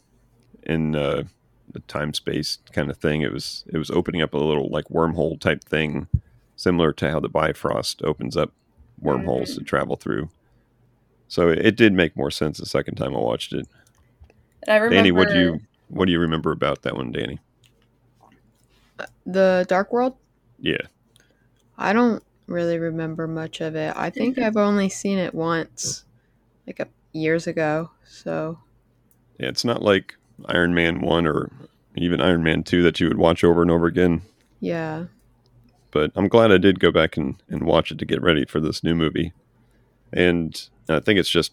[0.63, 1.23] in uh,
[1.71, 3.21] the time space kind of thing.
[3.21, 6.07] It was it was opening up a little like wormhole type thing,
[6.57, 8.51] similar to how the Bifrost opens up
[8.99, 10.29] wormholes to travel through.
[11.27, 13.67] So it did make more sense the second time I watched it.
[14.63, 17.39] And I remember Danny, what you what do you remember about that one, Danny?
[19.25, 20.15] The Dark World?
[20.59, 20.81] Yeah,
[21.77, 23.93] I don't really remember much of it.
[23.95, 26.05] I think I've only seen it once,
[26.65, 27.89] like a, years ago.
[28.05, 28.59] So
[29.39, 31.51] yeah, it's not like Iron Man one or
[31.95, 34.21] even Iron Man two that you would watch over and over again.
[34.59, 35.05] yeah,
[35.91, 38.59] But I'm glad I did go back and, and watch it to get ready for
[38.59, 39.33] this new movie.
[40.13, 41.51] And I think it's just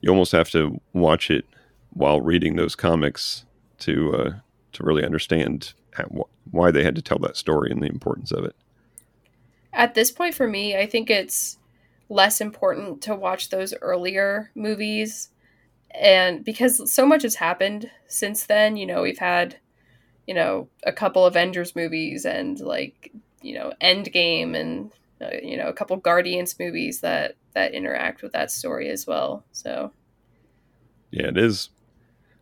[0.00, 1.46] you almost have to watch it
[1.92, 3.44] while reading those comics
[3.78, 4.30] to uh,
[4.72, 8.32] to really understand how, wh- why they had to tell that story and the importance
[8.32, 8.54] of it.
[9.72, 11.58] at this point for me, I think it's
[12.08, 15.30] less important to watch those earlier movies
[15.92, 19.56] and because so much has happened since then, you know, we've had
[20.26, 23.10] you know, a couple Avengers movies and like,
[23.42, 28.32] you know, Endgame and uh, you know, a couple Guardians movies that that interact with
[28.32, 29.44] that story as well.
[29.50, 29.92] So,
[31.10, 31.70] Yeah, it is.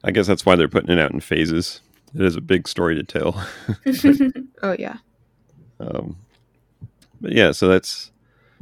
[0.05, 1.81] I guess that's why they're putting it out in phases.
[2.15, 3.47] It is a big story to tell.
[4.63, 4.99] oh yeah,
[5.81, 6.17] Um,
[7.21, 8.11] but yeah, so that's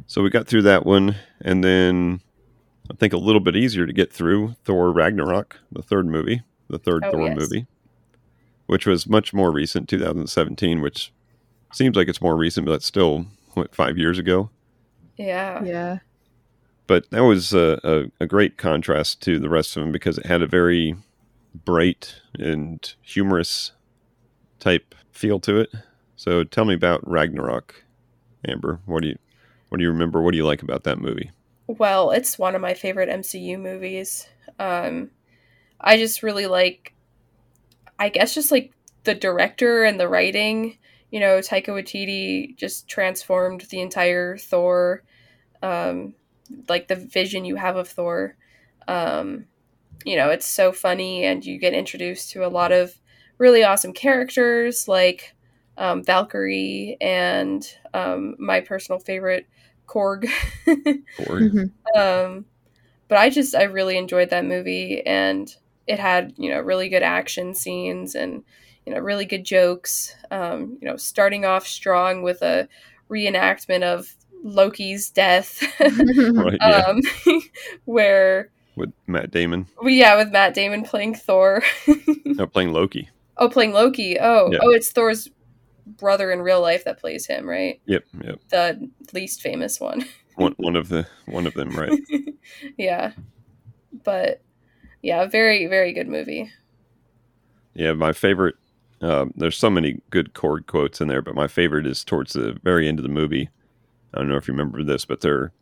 [0.06, 2.20] so we got through that one, and then
[2.90, 6.78] I think a little bit easier to get through Thor Ragnarok, the third movie, the
[6.78, 7.36] third Oh, Thor yes.
[7.38, 7.66] movie,
[8.66, 11.12] which was much more recent, 2017, which
[11.72, 14.50] seems like it's more recent, but that's still what five years ago.
[15.16, 15.62] yeah.
[15.64, 15.98] yeah,
[16.86, 20.26] But that was a, a, a great contrast to the rest of them because it
[20.26, 20.96] had a very
[21.64, 23.72] bright and humorous
[24.58, 25.70] type feel to it.
[26.16, 27.84] So tell me about Ragnarok,
[28.46, 28.80] Amber.
[28.86, 29.18] What do you
[29.68, 30.22] what do you remember?
[30.22, 31.30] What do you like about that movie?
[31.66, 34.28] Well, it's one of my favorite MCU movies.
[34.58, 35.10] Um,
[35.80, 36.94] I just really like,
[37.98, 38.72] I guess, just like
[39.04, 40.78] the director and the writing.
[41.10, 45.02] You know, Taika Waititi just transformed the entire Thor,
[45.62, 46.14] um,
[46.68, 48.36] like the vision you have of Thor.
[48.86, 49.46] Um,
[50.04, 52.94] you know, it's so funny, and you get introduced to a lot of
[53.38, 55.34] really awesome characters like
[55.78, 59.46] um, Valkyrie and um, my personal favorite,
[59.86, 60.28] Korg.
[61.18, 61.70] Or Mhm.
[61.94, 62.44] um
[63.08, 65.54] but i just i really enjoyed that movie and
[65.86, 68.42] it had you know really good action scenes and
[68.84, 72.68] you know really good jokes um you know starting off strong with a
[73.10, 75.62] reenactment of loki's death
[76.34, 77.00] right, um
[77.84, 81.62] where with Matt Damon well, yeah with matt damon playing thor
[82.24, 83.08] no, playing Loki.
[83.38, 84.58] oh playing loki oh Yeah.
[84.62, 85.28] oh it's thor's
[85.86, 88.40] brother in real life that plays him right Yep, yep.
[88.50, 90.04] the least famous one
[90.36, 91.98] One one of the one of them, right?
[92.76, 93.12] yeah
[94.04, 94.42] but
[95.00, 96.50] yeah very very good movie
[97.74, 98.56] Yeah, my favorite.
[99.00, 102.58] Um, there's so many good Korg quotes in there, but my favorite is towards the
[102.62, 103.48] very end of the movie.
[104.14, 105.52] I don't know if you remember this, but they're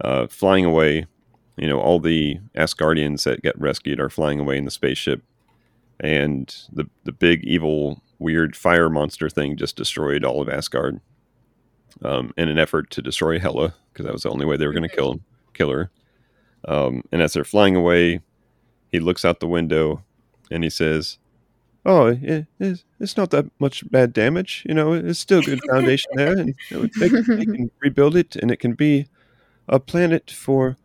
[0.00, 1.06] uh, flying away.
[1.56, 5.22] You know, all the Asgardians that get rescued are flying away in the spaceship,
[6.00, 11.00] and the the big evil weird fire monster thing just destroyed all of Asgard.
[12.02, 14.72] um, in an effort to destroy Hela because that was the only way they were
[14.72, 15.20] going to kill
[15.54, 15.90] kill her.
[16.68, 18.20] Um, and as they're flying away,
[18.90, 20.04] he looks out the window
[20.50, 21.18] and he says,
[21.86, 24.64] "Oh, it, it's, it's not that much bad damage.
[24.68, 28.36] You know, it's still good foundation there, and you know, they, they can rebuild it,
[28.36, 29.08] and it can be
[29.68, 30.76] a planet for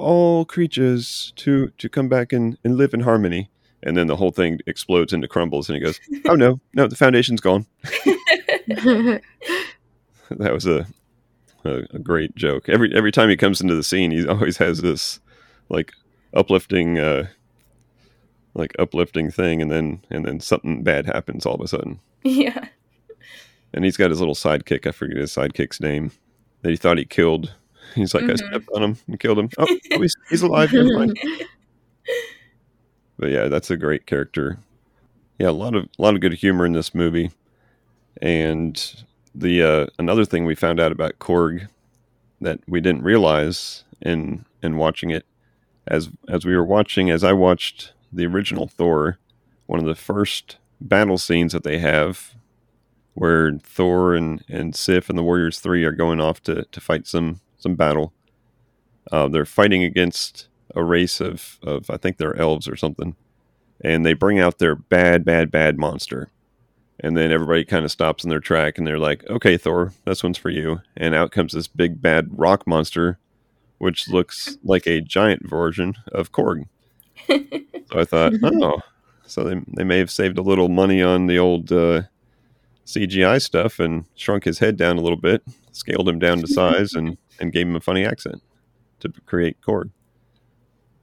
[0.00, 3.50] all creatures to to come back and, and live in harmony."
[3.82, 6.96] And then the whole thing explodes into crumbles, and he goes, "Oh no, no, the
[6.96, 7.66] foundation's gone."
[8.66, 9.22] that
[10.30, 10.86] was a,
[11.64, 12.68] a, a great joke.
[12.68, 15.20] Every every time he comes into the scene, he always has this
[15.68, 15.92] like
[16.34, 17.26] uplifting uh
[18.54, 22.00] like uplifting thing and then and then something bad happens all of a sudden.
[22.22, 22.68] yeah.
[23.72, 26.10] And he's got his little sidekick, I forget his sidekick's name,
[26.62, 27.54] that he thought he killed.
[27.94, 28.38] He's like, I Mhm.
[28.38, 29.48] stepped on him and killed him.
[29.58, 30.70] Oh, oh, he's, he's alive.
[33.18, 34.58] But yeah, that's a great character.
[35.38, 37.30] Yeah, a lot of a lot of good humor in this movie.
[38.22, 41.68] And the uh, another thing we found out about Korg
[42.40, 45.26] that we didn't realize in in watching it
[45.86, 49.18] as as we were watching as I watched the original Thor,
[49.66, 52.34] one of the first battle scenes that they have
[53.14, 57.06] where Thor and, and Sif and the Warriors Three are going off to, to fight
[57.06, 58.12] some some battle.
[59.10, 63.16] Uh, they're fighting against a race of, of I think they're elves or something,
[63.80, 66.28] and they bring out their bad, bad, bad monster.
[67.02, 70.22] And then everybody kind of stops in their track and they're like, okay, Thor, this
[70.22, 70.82] one's for you.
[70.96, 73.18] And out comes this big, bad rock monster,
[73.78, 76.66] which looks like a giant version of Korg.
[77.92, 78.80] So I thought, oh,
[79.26, 82.02] so they, they may have saved a little money on the old uh,
[82.94, 86.94] CGI stuff and shrunk his head down a little bit, scaled him down to size,
[86.94, 88.42] and, and gave him a funny accent
[89.00, 89.90] to create Korg.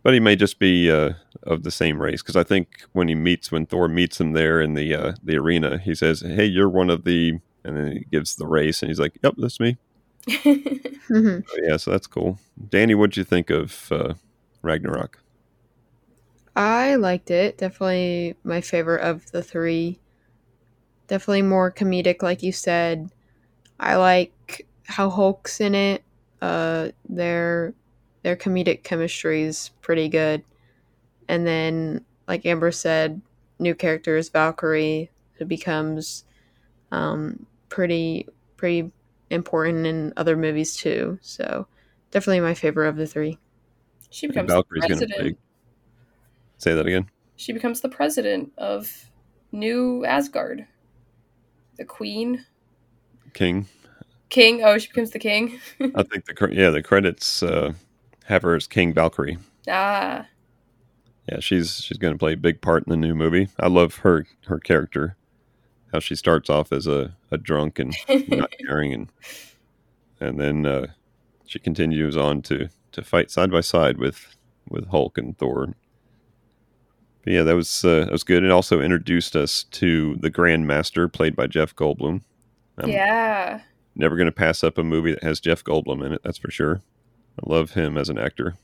[0.04, 1.14] But he may just be uh,
[1.44, 4.62] of the same race because I think when he meets, when Thor meets him there
[4.62, 8.06] in the uh, the arena, he says, "Hey, you're one of the," and then he
[8.12, 9.78] gives the race, and he's like, "Yep, that's me."
[11.08, 11.48] Mhm.
[11.48, 12.38] So, yeah, so that's cool.
[12.70, 14.16] Danny, what'd you think of uh,
[14.62, 15.20] Ragnarok?
[16.54, 17.58] I liked it.
[17.58, 20.00] Definitely my favorite of the three.
[21.08, 23.10] Definitely more comedic, like you said.
[23.80, 26.04] I like how Hulk's in it.
[26.42, 27.74] Uh, their
[28.24, 30.44] their comedic chemistry is pretty good.
[31.30, 33.22] And then, like Amber said,
[33.60, 36.26] new character is Valkyrie, who becomes
[36.92, 38.28] um, pretty
[38.58, 38.92] pretty
[39.30, 41.20] important in other movies too.
[41.22, 41.68] So
[42.12, 43.38] definitely my favorite of the three.
[44.10, 45.38] she becomes Valkyrie's the gonna president.
[45.38, 45.38] play.
[46.58, 47.10] Say that again.
[47.36, 49.12] She becomes the president of
[49.52, 50.66] New Asgard.
[51.78, 52.46] The queen,
[53.34, 53.68] King.
[54.30, 54.64] king.
[54.64, 55.60] Oh, she becomes the king.
[55.96, 57.74] I think the yeah the credits uh,
[58.26, 59.38] have her as King Valkyrie.
[59.70, 60.26] ah,
[61.32, 63.50] Yeah, she's she's going to play a big part in the new movie.
[63.60, 65.16] I love her her character,
[65.94, 67.96] how she starts off as a, a drunk and
[68.28, 69.10] not caring, and
[70.20, 70.88] and then uh,
[71.46, 74.36] she continues on to to fight side by side with
[74.68, 75.76] with Hulk and Thor.
[77.28, 78.46] But yeah, that was uh, that was good.
[78.46, 82.22] It also introduced us to the Grand Master, played by Jeff Goldblum.
[82.78, 83.60] I'm yeah.
[83.98, 86.22] never going to pass up a movie that has Jeff Goldblum in it.
[86.24, 86.82] That's for sure.
[87.38, 88.56] I love him as an actor.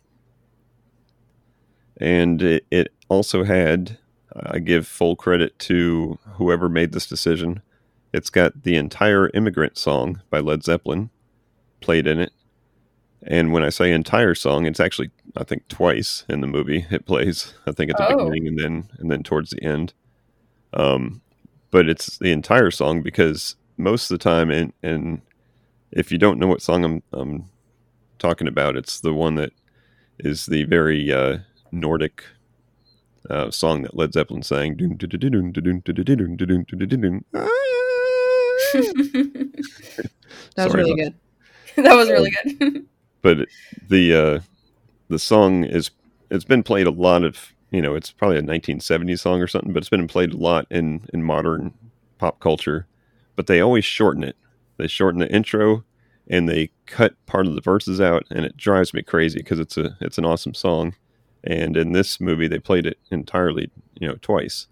[1.97, 3.97] And it, it also had,
[4.33, 7.61] I give full credit to whoever made this decision.
[8.13, 11.09] It's got the entire Immigrant song by Led Zeppelin
[11.81, 12.31] played in it.
[13.25, 17.05] And when I say entire song, it's actually I think twice in the movie it
[17.05, 17.53] plays.
[17.65, 18.29] I think at the oh.
[18.29, 19.93] beginning and then and then towards the end.
[20.73, 21.21] Um,
[21.71, 25.21] but it's the entire song because most of the time, and and
[25.91, 27.45] if you don't know what song I'm, I'm
[28.19, 29.51] talking about, it's the one that
[30.19, 31.39] is the very uh,
[31.71, 32.23] Nordic
[33.29, 34.75] uh, song that Led Zeppelin sang.
[40.55, 41.15] that was really good.
[41.77, 42.85] That was really good
[43.23, 43.49] but
[43.89, 44.39] the uh,
[45.09, 45.91] the song is
[46.31, 49.73] it's been played a lot of you know it's probably a 1970s song or something,
[49.73, 51.73] but it's been played a lot in in modern
[52.19, 52.87] pop culture.
[53.35, 54.37] But they always shorten it.
[54.77, 55.83] They shorten the intro
[56.27, 59.77] and they cut part of the verses out, and it drives me crazy because it's
[59.77, 60.95] a it's an awesome song.
[61.43, 63.69] And in this movie, they played it entirely,
[63.99, 64.67] you know, twice.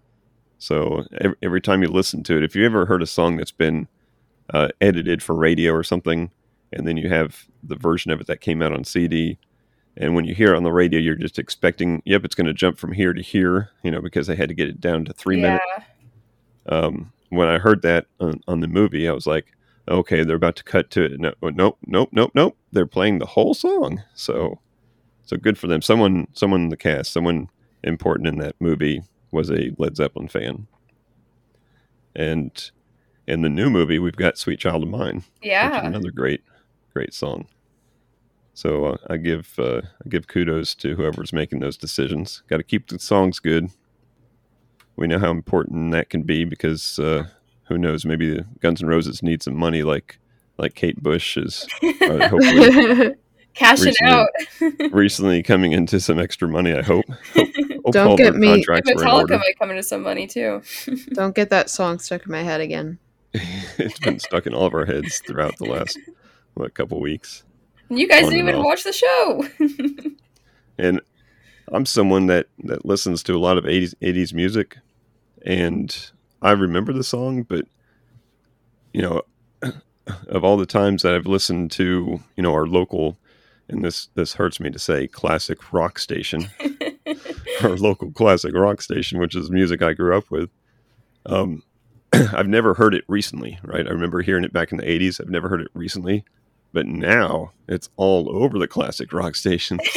[0.58, 3.52] So every, every time you listen to it, if you ever heard a song that's
[3.52, 3.88] been
[4.52, 6.30] uh, edited for radio or something,
[6.72, 9.38] and then you have the version of it that came out on CD.
[9.96, 12.54] And when you hear it on the radio, you're just expecting, yep, it's going to
[12.54, 15.12] jump from here to here, you know, because they had to get it down to
[15.12, 15.42] three yeah.
[15.42, 15.88] minutes.
[16.66, 19.52] Um, when I heard that on, on the movie, I was like,
[19.88, 21.20] okay, they're about to cut to it.
[21.20, 22.56] No, nope, nope, nope, nope.
[22.72, 24.02] They're playing the whole song.
[24.14, 24.60] So,
[25.24, 25.82] so good for them.
[25.82, 27.48] Someone, someone in the cast, someone
[27.84, 30.66] important in that movie was a Led Zeppelin fan.
[32.14, 32.70] And
[33.26, 35.84] in the new movie, we've got "Sweet Child of Mine," Yeah.
[35.84, 36.42] another great,
[36.92, 37.46] great song.
[38.54, 42.42] So uh, I give uh, I give kudos to whoever's making those decisions.
[42.48, 43.70] Got to keep the songs good.
[44.96, 47.24] We know how important that can be because uh,
[47.64, 48.04] who knows?
[48.04, 50.18] Maybe Guns N' Roses need some money, like
[50.58, 53.14] like Kate Bush is uh, hopefully
[53.54, 54.28] Cashing recently- out.
[54.92, 56.72] recently coming into some extra money.
[56.74, 57.04] I hope.
[57.34, 57.48] hope,
[57.84, 59.38] hope Don't get me- Contracts were in Metallica order.
[59.38, 60.62] might come into some money too.
[61.14, 62.98] Don't get that song stuck in my head again.
[63.34, 65.98] it's been stuck in all of our heads throughout the last
[66.54, 67.44] what couple weeks.
[67.88, 68.64] You guys didn't even off.
[68.64, 69.46] watch the show.
[70.78, 71.00] and
[71.72, 74.78] I'm someone that that listens to a lot of 80s 80s music
[75.44, 77.66] and I remember the song but
[78.92, 79.22] you know
[80.28, 83.16] of all the times that I've listened to you know our local
[83.68, 86.48] and this this hurts me to say classic rock station
[87.62, 90.50] our local classic rock station which is music I grew up with
[91.26, 91.62] um
[92.12, 95.30] I've never heard it recently right I remember hearing it back in the 80s I've
[95.30, 96.24] never heard it recently
[96.72, 99.80] but now it's all over the classic rock stations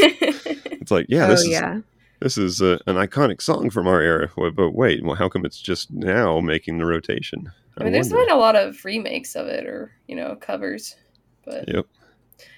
[0.86, 1.80] it's like yeah oh this is yeah.
[2.20, 4.30] this is uh, an iconic song from our era.
[4.36, 7.52] But wait, well, how come it's just now making the rotation?
[7.78, 10.96] I mean, there's been a lot of remakes of it or you know covers,
[11.44, 11.88] but Yep,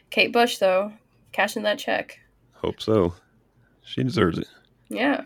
[0.10, 0.92] Kate Bush though,
[1.32, 2.20] cashing that check.
[2.54, 3.14] hope so.
[3.84, 4.48] She deserves it.
[4.90, 5.24] Yeah.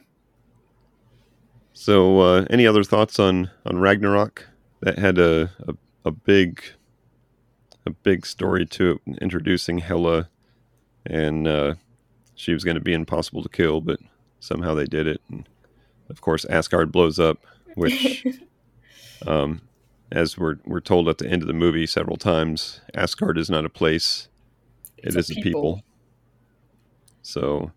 [1.73, 4.47] So, uh, any other thoughts on on Ragnarok?
[4.81, 5.73] That had a a,
[6.05, 6.63] a big
[7.85, 10.29] a big story to it, introducing Hela,
[11.05, 11.75] and uh,
[12.35, 13.99] she was going to be impossible to kill, but
[14.39, 15.21] somehow they did it.
[15.29, 15.47] And
[16.09, 17.39] of course, Asgard blows up,
[17.75, 18.25] which
[19.27, 19.61] Um,
[20.11, 23.65] as we're we're told at the end of the movie several times, Asgard is not
[23.65, 24.27] a place;
[24.97, 25.43] It's it a is a people.
[25.43, 25.83] people.
[27.21, 27.71] So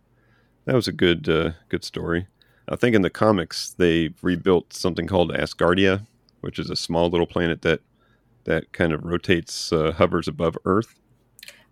[0.64, 2.26] that was a good uh, good story.
[2.68, 6.06] I think in the comics they rebuilt something called Asgardia,
[6.40, 7.80] which is a small little planet that
[8.44, 10.94] that kind of rotates, uh, hovers above Earth.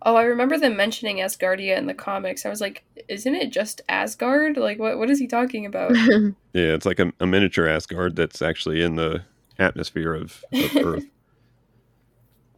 [0.05, 2.45] Oh, I remember them mentioning Asgardia in the comics.
[2.45, 4.57] I was like, isn't it just Asgard?
[4.57, 5.95] Like, what what is he talking about?
[6.55, 9.23] Yeah, it's like a, a miniature Asgard that's actually in the
[9.57, 11.05] atmosphere of, of Earth.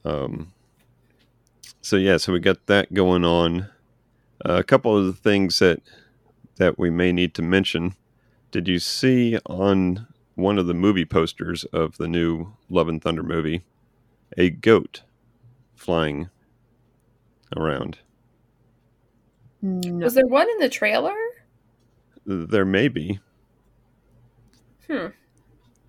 [0.03, 0.51] Um,
[1.82, 3.70] so yeah, so we got that going on.
[4.43, 5.82] Uh, a couple of the things that
[6.57, 7.95] that we may need to mention.
[8.51, 13.24] Did you see on one of the movie posters of the new Love and Thunder
[13.24, 13.63] movie
[14.38, 15.02] a goat
[15.76, 16.30] flying
[17.56, 18.00] around?
[19.62, 19.94] no.
[20.06, 21.16] Was there one in the trailer?
[22.26, 23.20] There may be,
[24.88, 25.08] Hmm.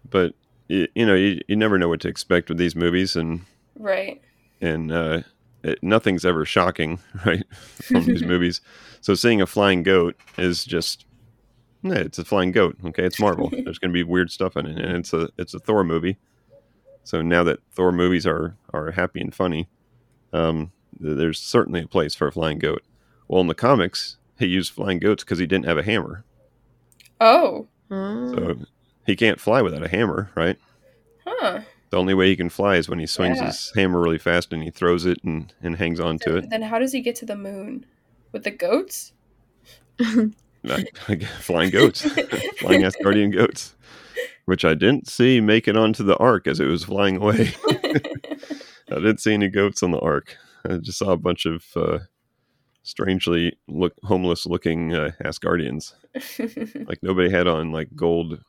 [0.09, 0.35] but
[0.69, 3.43] you, you know, you, you never know what to expect with these movies, and
[3.79, 4.21] Right.
[4.61, 5.23] and uh,
[5.63, 7.45] it, nothing's ever shocking, right,
[7.83, 8.61] from these movies.
[9.01, 11.07] So seeing a flying goat is just,
[11.83, 12.77] yeah, it's a flying goat.
[12.87, 13.49] Okay, it's Marvel.
[13.51, 16.19] There's going to be weird stuff in it, and it's a it's a Thor movie.
[17.07, 19.69] So now that Thor movies are are happy and funny,
[20.33, 22.83] um, there's certainly a place for a flying goat.
[23.29, 26.25] Well, in the comics, he used flying goats because he didn't have a hammer,
[27.21, 27.69] Oh.
[27.89, 28.57] So
[29.07, 30.59] he can't fly without a hammer, right?
[31.25, 31.61] Huh.
[31.91, 33.47] The only way he can fly is when he swings Yeah.
[33.47, 36.51] his hammer really fast and he throws it and, and hangs on to it.
[36.51, 37.87] Then how does he get to the moon?
[38.33, 39.13] With the goats?
[41.41, 42.03] Flying goats,
[42.59, 43.77] flying Asgardian goats,
[44.47, 47.53] which I didn't see make it onto the ark as it was flying away.
[48.91, 50.37] I didn't see any goats on the ark.
[50.69, 51.99] I just saw a bunch of uh,
[52.83, 55.93] strangely look homeless looking uh, Asgardians.
[56.89, 58.41] Like nobody had on like gold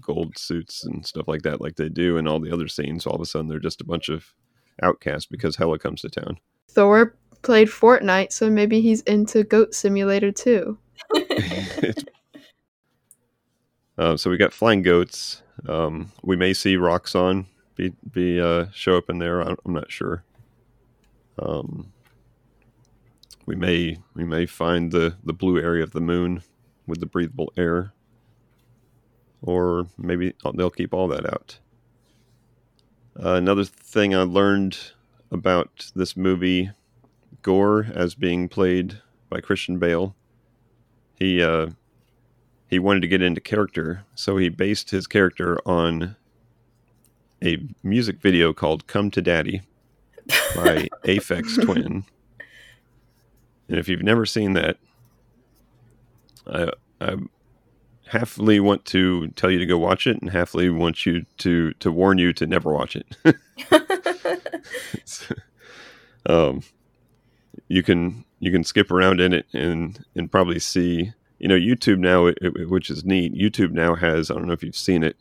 [0.00, 3.06] gold suits and stuff like that, like they do in all the other scenes.
[3.06, 4.34] All of a sudden, they're just a bunch of
[4.82, 6.38] outcasts because Hela comes to town.
[6.68, 10.78] Thor played Fortnite, so maybe he's into Goat Simulator too.
[11.14, 12.04] It's-
[13.98, 15.42] uh, so we got flying goats.
[15.68, 17.46] Um, we may see Roxxon
[17.76, 19.40] be be uh, show up in there.
[19.40, 20.24] I'm, I'm not sure.
[21.38, 21.92] Um,
[23.46, 26.42] we may we may find the the blue area of the moon
[26.86, 27.92] with the breathable air,
[29.42, 31.58] or maybe they'll keep all that out.
[33.22, 34.78] Uh, another thing I learned
[35.30, 36.70] about this movie,
[37.42, 40.14] Gorr, as being played by Christian Bale
[41.18, 41.66] he uh
[42.68, 46.16] he wanted to get into character so he based his character on
[47.42, 49.62] a music video called come to daddy
[50.54, 52.04] by aphex twin.
[53.68, 54.78] And if you've never seen that
[56.46, 57.16] i i
[58.10, 61.92] halfly want to tell you to go watch it and halfly want you to to
[61.92, 63.06] warn you to never watch it.
[66.26, 66.62] Um,
[67.68, 71.98] you can you can skip around in it and and probably see you know YouTube
[71.98, 73.34] now, it, it- which is neat.
[73.34, 75.16] YouTube now has I don't know if you've seen it.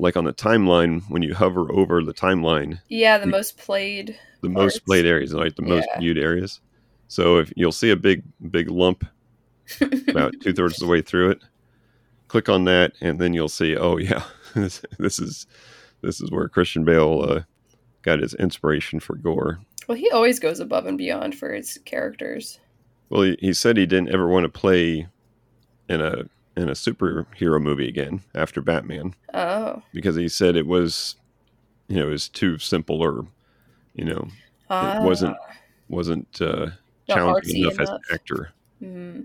[0.00, 4.16] like on the timeline when you hover over the timeline, Yeah, the You- most played.
[4.42, 4.74] the Parts.
[4.76, 5.98] most played areas, like the most Yeah.
[6.00, 6.60] viewed areas.
[7.08, 9.04] So if you'll see a big big lump
[10.08, 11.40] about two thirds of the way through it,
[12.28, 13.76] click on that, and then you'll see.
[13.76, 14.22] Oh yeah,
[14.54, 15.46] this, this is
[16.02, 17.40] this is where Christian Bale uh,
[18.02, 19.58] got his inspiration for Gorr.
[19.88, 22.60] Well, he always goes above and beyond for his characters.
[23.10, 25.08] Well, he, he said he didn't ever want to play
[25.88, 26.24] in a
[26.56, 29.82] in a superhero movie again after Batman Oh.
[29.92, 31.14] because he said it was
[31.88, 33.26] you know it was too simple or
[33.94, 34.28] you know
[34.70, 35.00] Ah.
[35.02, 35.36] wasn't
[35.88, 36.68] wasn't uh,
[37.08, 38.52] challenging artsy enough, as an actor.
[38.82, 39.24] Mm.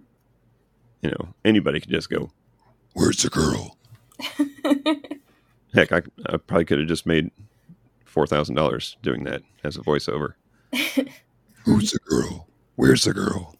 [1.01, 2.31] You know, anybody could just go,
[2.93, 3.77] "Where's the girl?"
[5.73, 7.29] Heck, I, I probably could have just made
[8.05, 10.35] four thousand dollars doing that as a voiceover.
[11.65, 12.47] Who's the girl?
[12.75, 13.55] Where's the girl?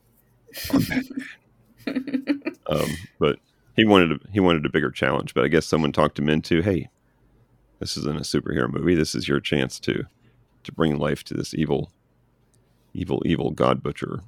[2.67, 2.89] Um,
[3.19, 3.39] but
[3.75, 5.33] he wanted a, he wanted a bigger challenge.
[5.33, 6.89] But I guess someone talked him into, hey,
[7.79, 8.95] this isn't a superhero movie.
[8.95, 10.05] This is your chance to
[10.63, 11.91] to bring life to this evil,
[12.93, 14.21] evil, evil god butcher.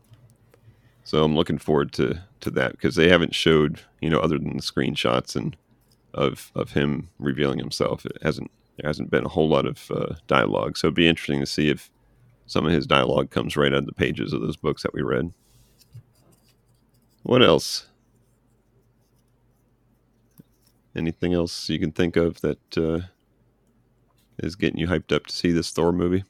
[1.04, 4.58] So I'm looking forward to to that because they haven't showed you know other than
[4.58, 5.56] the screenshots and
[6.14, 8.06] of of him revealing himself.
[8.06, 10.78] It hasn't there hasn't been a whole lot of uh, dialogue.
[10.78, 11.90] So it'd be interesting to see if
[12.48, 15.02] some of his dialogue comes right out of the pages of those books that we
[15.02, 15.32] read.
[17.24, 17.88] What else?
[20.96, 23.08] Anything else you can think of that uh,
[24.38, 26.24] is getting you hyped up to see this Thor movie?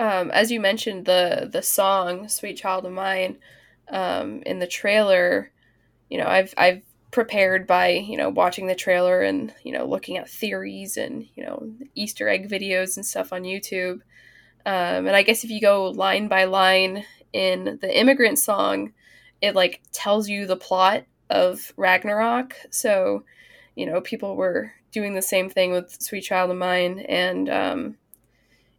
[0.00, 3.36] um, as you mentioned, the the song "Sweet Child of Mine"
[3.90, 5.52] um, in the trailer,
[6.08, 10.16] you know, I've I've prepared by you know watching the trailer and you know looking
[10.16, 14.00] at theories and you know Easter egg videos and stuff on YouTube.
[14.64, 17.04] Um, and I guess if you go line by line
[17.34, 18.94] in the immigrant song,
[19.42, 22.54] it like tells you the plot of Ragnarok.
[22.70, 23.24] So,
[23.74, 27.96] you know, people were doing the same thing with Sweet Child of Mine, and um,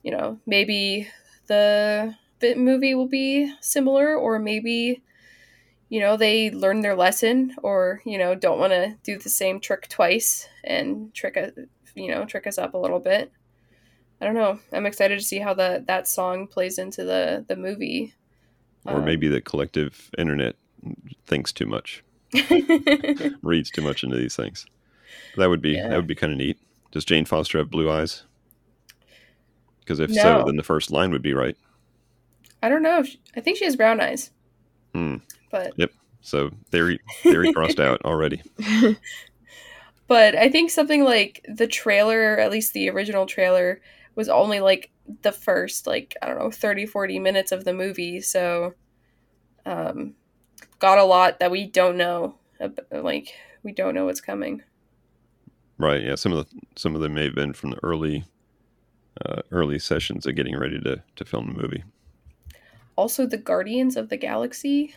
[0.04, 1.08] you know, maybe
[1.47, 5.02] the bit movie will be similar, or maybe
[5.89, 9.60] you know they learn their lesson, or you know don't want to do the same
[9.60, 11.52] trick twice and trick us,
[11.95, 13.32] you know, trick us up a little bit.
[14.20, 14.60] I don't know.
[14.72, 18.14] I'm excited to see how the that song plays into the the movie.
[18.86, 20.56] Or Um, maybe the collective internet
[21.26, 22.04] thinks too much,
[23.42, 24.66] reads too much into these things.
[25.38, 25.90] That would be Yeah.
[25.90, 26.58] that would be kind of neat.
[26.92, 28.24] Does Jane Foster have blue eyes?
[29.80, 31.58] Because if so, then the first line would be right.
[32.64, 33.00] I don't know.
[33.00, 34.32] If she, I think she has brown eyes,
[34.94, 35.18] Hmm.
[35.52, 35.92] but yep.
[36.22, 38.42] So theory theory crossed out already.
[40.08, 43.82] but I think something like the trailer, at least the original trailer,
[44.16, 44.92] was only like
[45.24, 48.76] the first like I don't know 30 40 minutes of the movie, so
[49.66, 50.14] um
[50.82, 52.36] got a lot that we don't know
[52.92, 54.62] like we don't know what's coming.
[55.78, 56.04] Right.
[56.04, 56.16] Yeah.
[56.16, 58.26] Some of the some of them may have been from the early
[59.26, 61.84] uh, early sessions of getting ready to to film the movie.
[62.98, 64.94] Also the Guardians of the Galaxy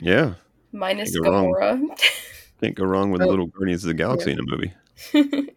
[0.00, 0.34] Yeah.
[0.72, 1.90] minus Can't go wrong.
[1.90, 2.00] Gamora.
[2.62, 3.26] Can't go wrong with Oh.
[3.28, 4.72] little Guardians of the Galaxy in a movie,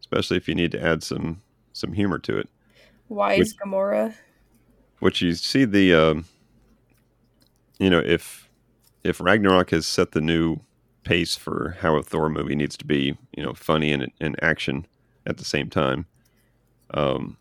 [0.00, 2.48] especially if you need to add some some humor to it.
[3.08, 4.14] Why is Gamora?
[5.00, 6.24] Which you see the, um,
[7.78, 8.48] you know, if
[9.04, 10.58] if Ragnarok has set the new
[11.04, 14.86] pace for how a Thor movie needs to be, you know, funny and, and action
[15.26, 16.06] at the same time,
[16.94, 17.36] um,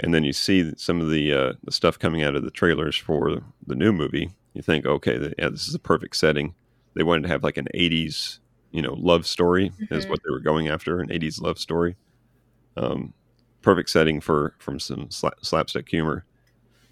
[0.00, 2.96] and then you see some of the uh, the stuff coming out of the trailers
[2.96, 6.54] for the new movie, you think, okay, yeah, this is a perfect setting.
[6.94, 8.40] They wanted to have like an '80s,
[8.72, 10.10] you know, love story is Mhm.
[10.10, 11.96] what they were going after, an '80s love story.
[12.76, 13.14] Um,
[13.62, 16.24] perfect setting for from some sla- slapstick humor.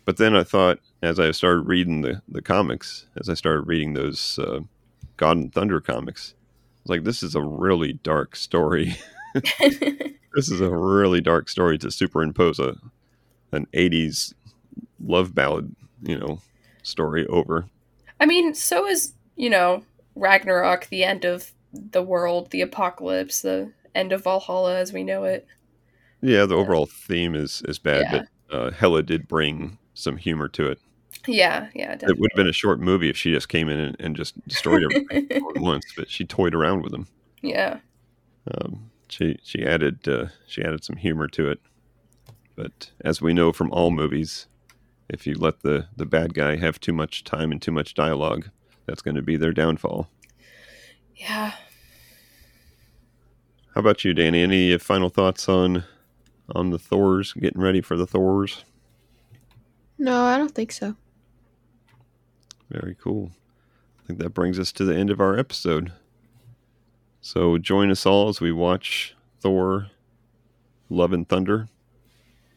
[0.04, 3.94] But then I thought, as I started reading the the comics, as I started reading
[3.94, 4.60] those uh,
[5.16, 8.96] God and Thunder comics, I was like, this is a really dark story.
[9.34, 12.76] this is a really dark story to superimpose a
[13.52, 14.32] an 80s
[15.04, 16.40] love ballad, you know,
[16.82, 17.66] story over.
[18.18, 19.84] I mean, so is, you know,
[20.16, 25.24] Ragnarok, the end of the world, the apocalypse, the end of Valhalla as we know
[25.24, 25.46] it.
[26.22, 28.22] Yeah, the overall theme is is bad, Yeah.
[28.50, 30.78] but uh, Hela did bring some humor to it.
[31.26, 33.96] Yeah, yeah, It would have been a short movie if she just came in and,
[34.00, 37.06] and just destroyed everything once, but she toyed around with them.
[37.42, 37.78] yeah.
[38.50, 41.60] Um, she she added uh, she added some humor to it.
[42.56, 44.48] But as we know from all movies,
[45.08, 48.48] if you let the the bad guy have too much time and too much dialogue,
[48.86, 50.08] that's going to be their downfall.
[51.14, 51.52] Yeah.
[53.74, 54.42] How about you, Danny?
[54.42, 55.84] Any final thoughts on
[56.54, 58.64] on the Thors getting ready for the Thors?
[60.02, 60.96] No, I don't think so.
[62.68, 63.30] Very cool.
[64.00, 65.92] I think that brings us to the end of our episode.
[67.20, 69.86] So join us all as we watch Thor
[70.90, 71.68] Love and Thunder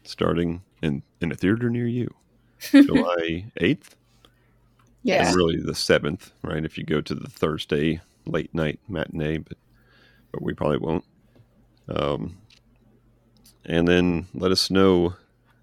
[0.02, 2.12] starting in, in a theater near you.
[2.70, 3.90] July 8th?
[5.04, 5.28] Yes.
[5.28, 6.64] And really the 7th, right?
[6.64, 9.56] If you go to the Thursday late night matinee, but,
[10.32, 11.04] but we probably won't.
[11.88, 12.38] Um,
[13.64, 15.14] and then let us know,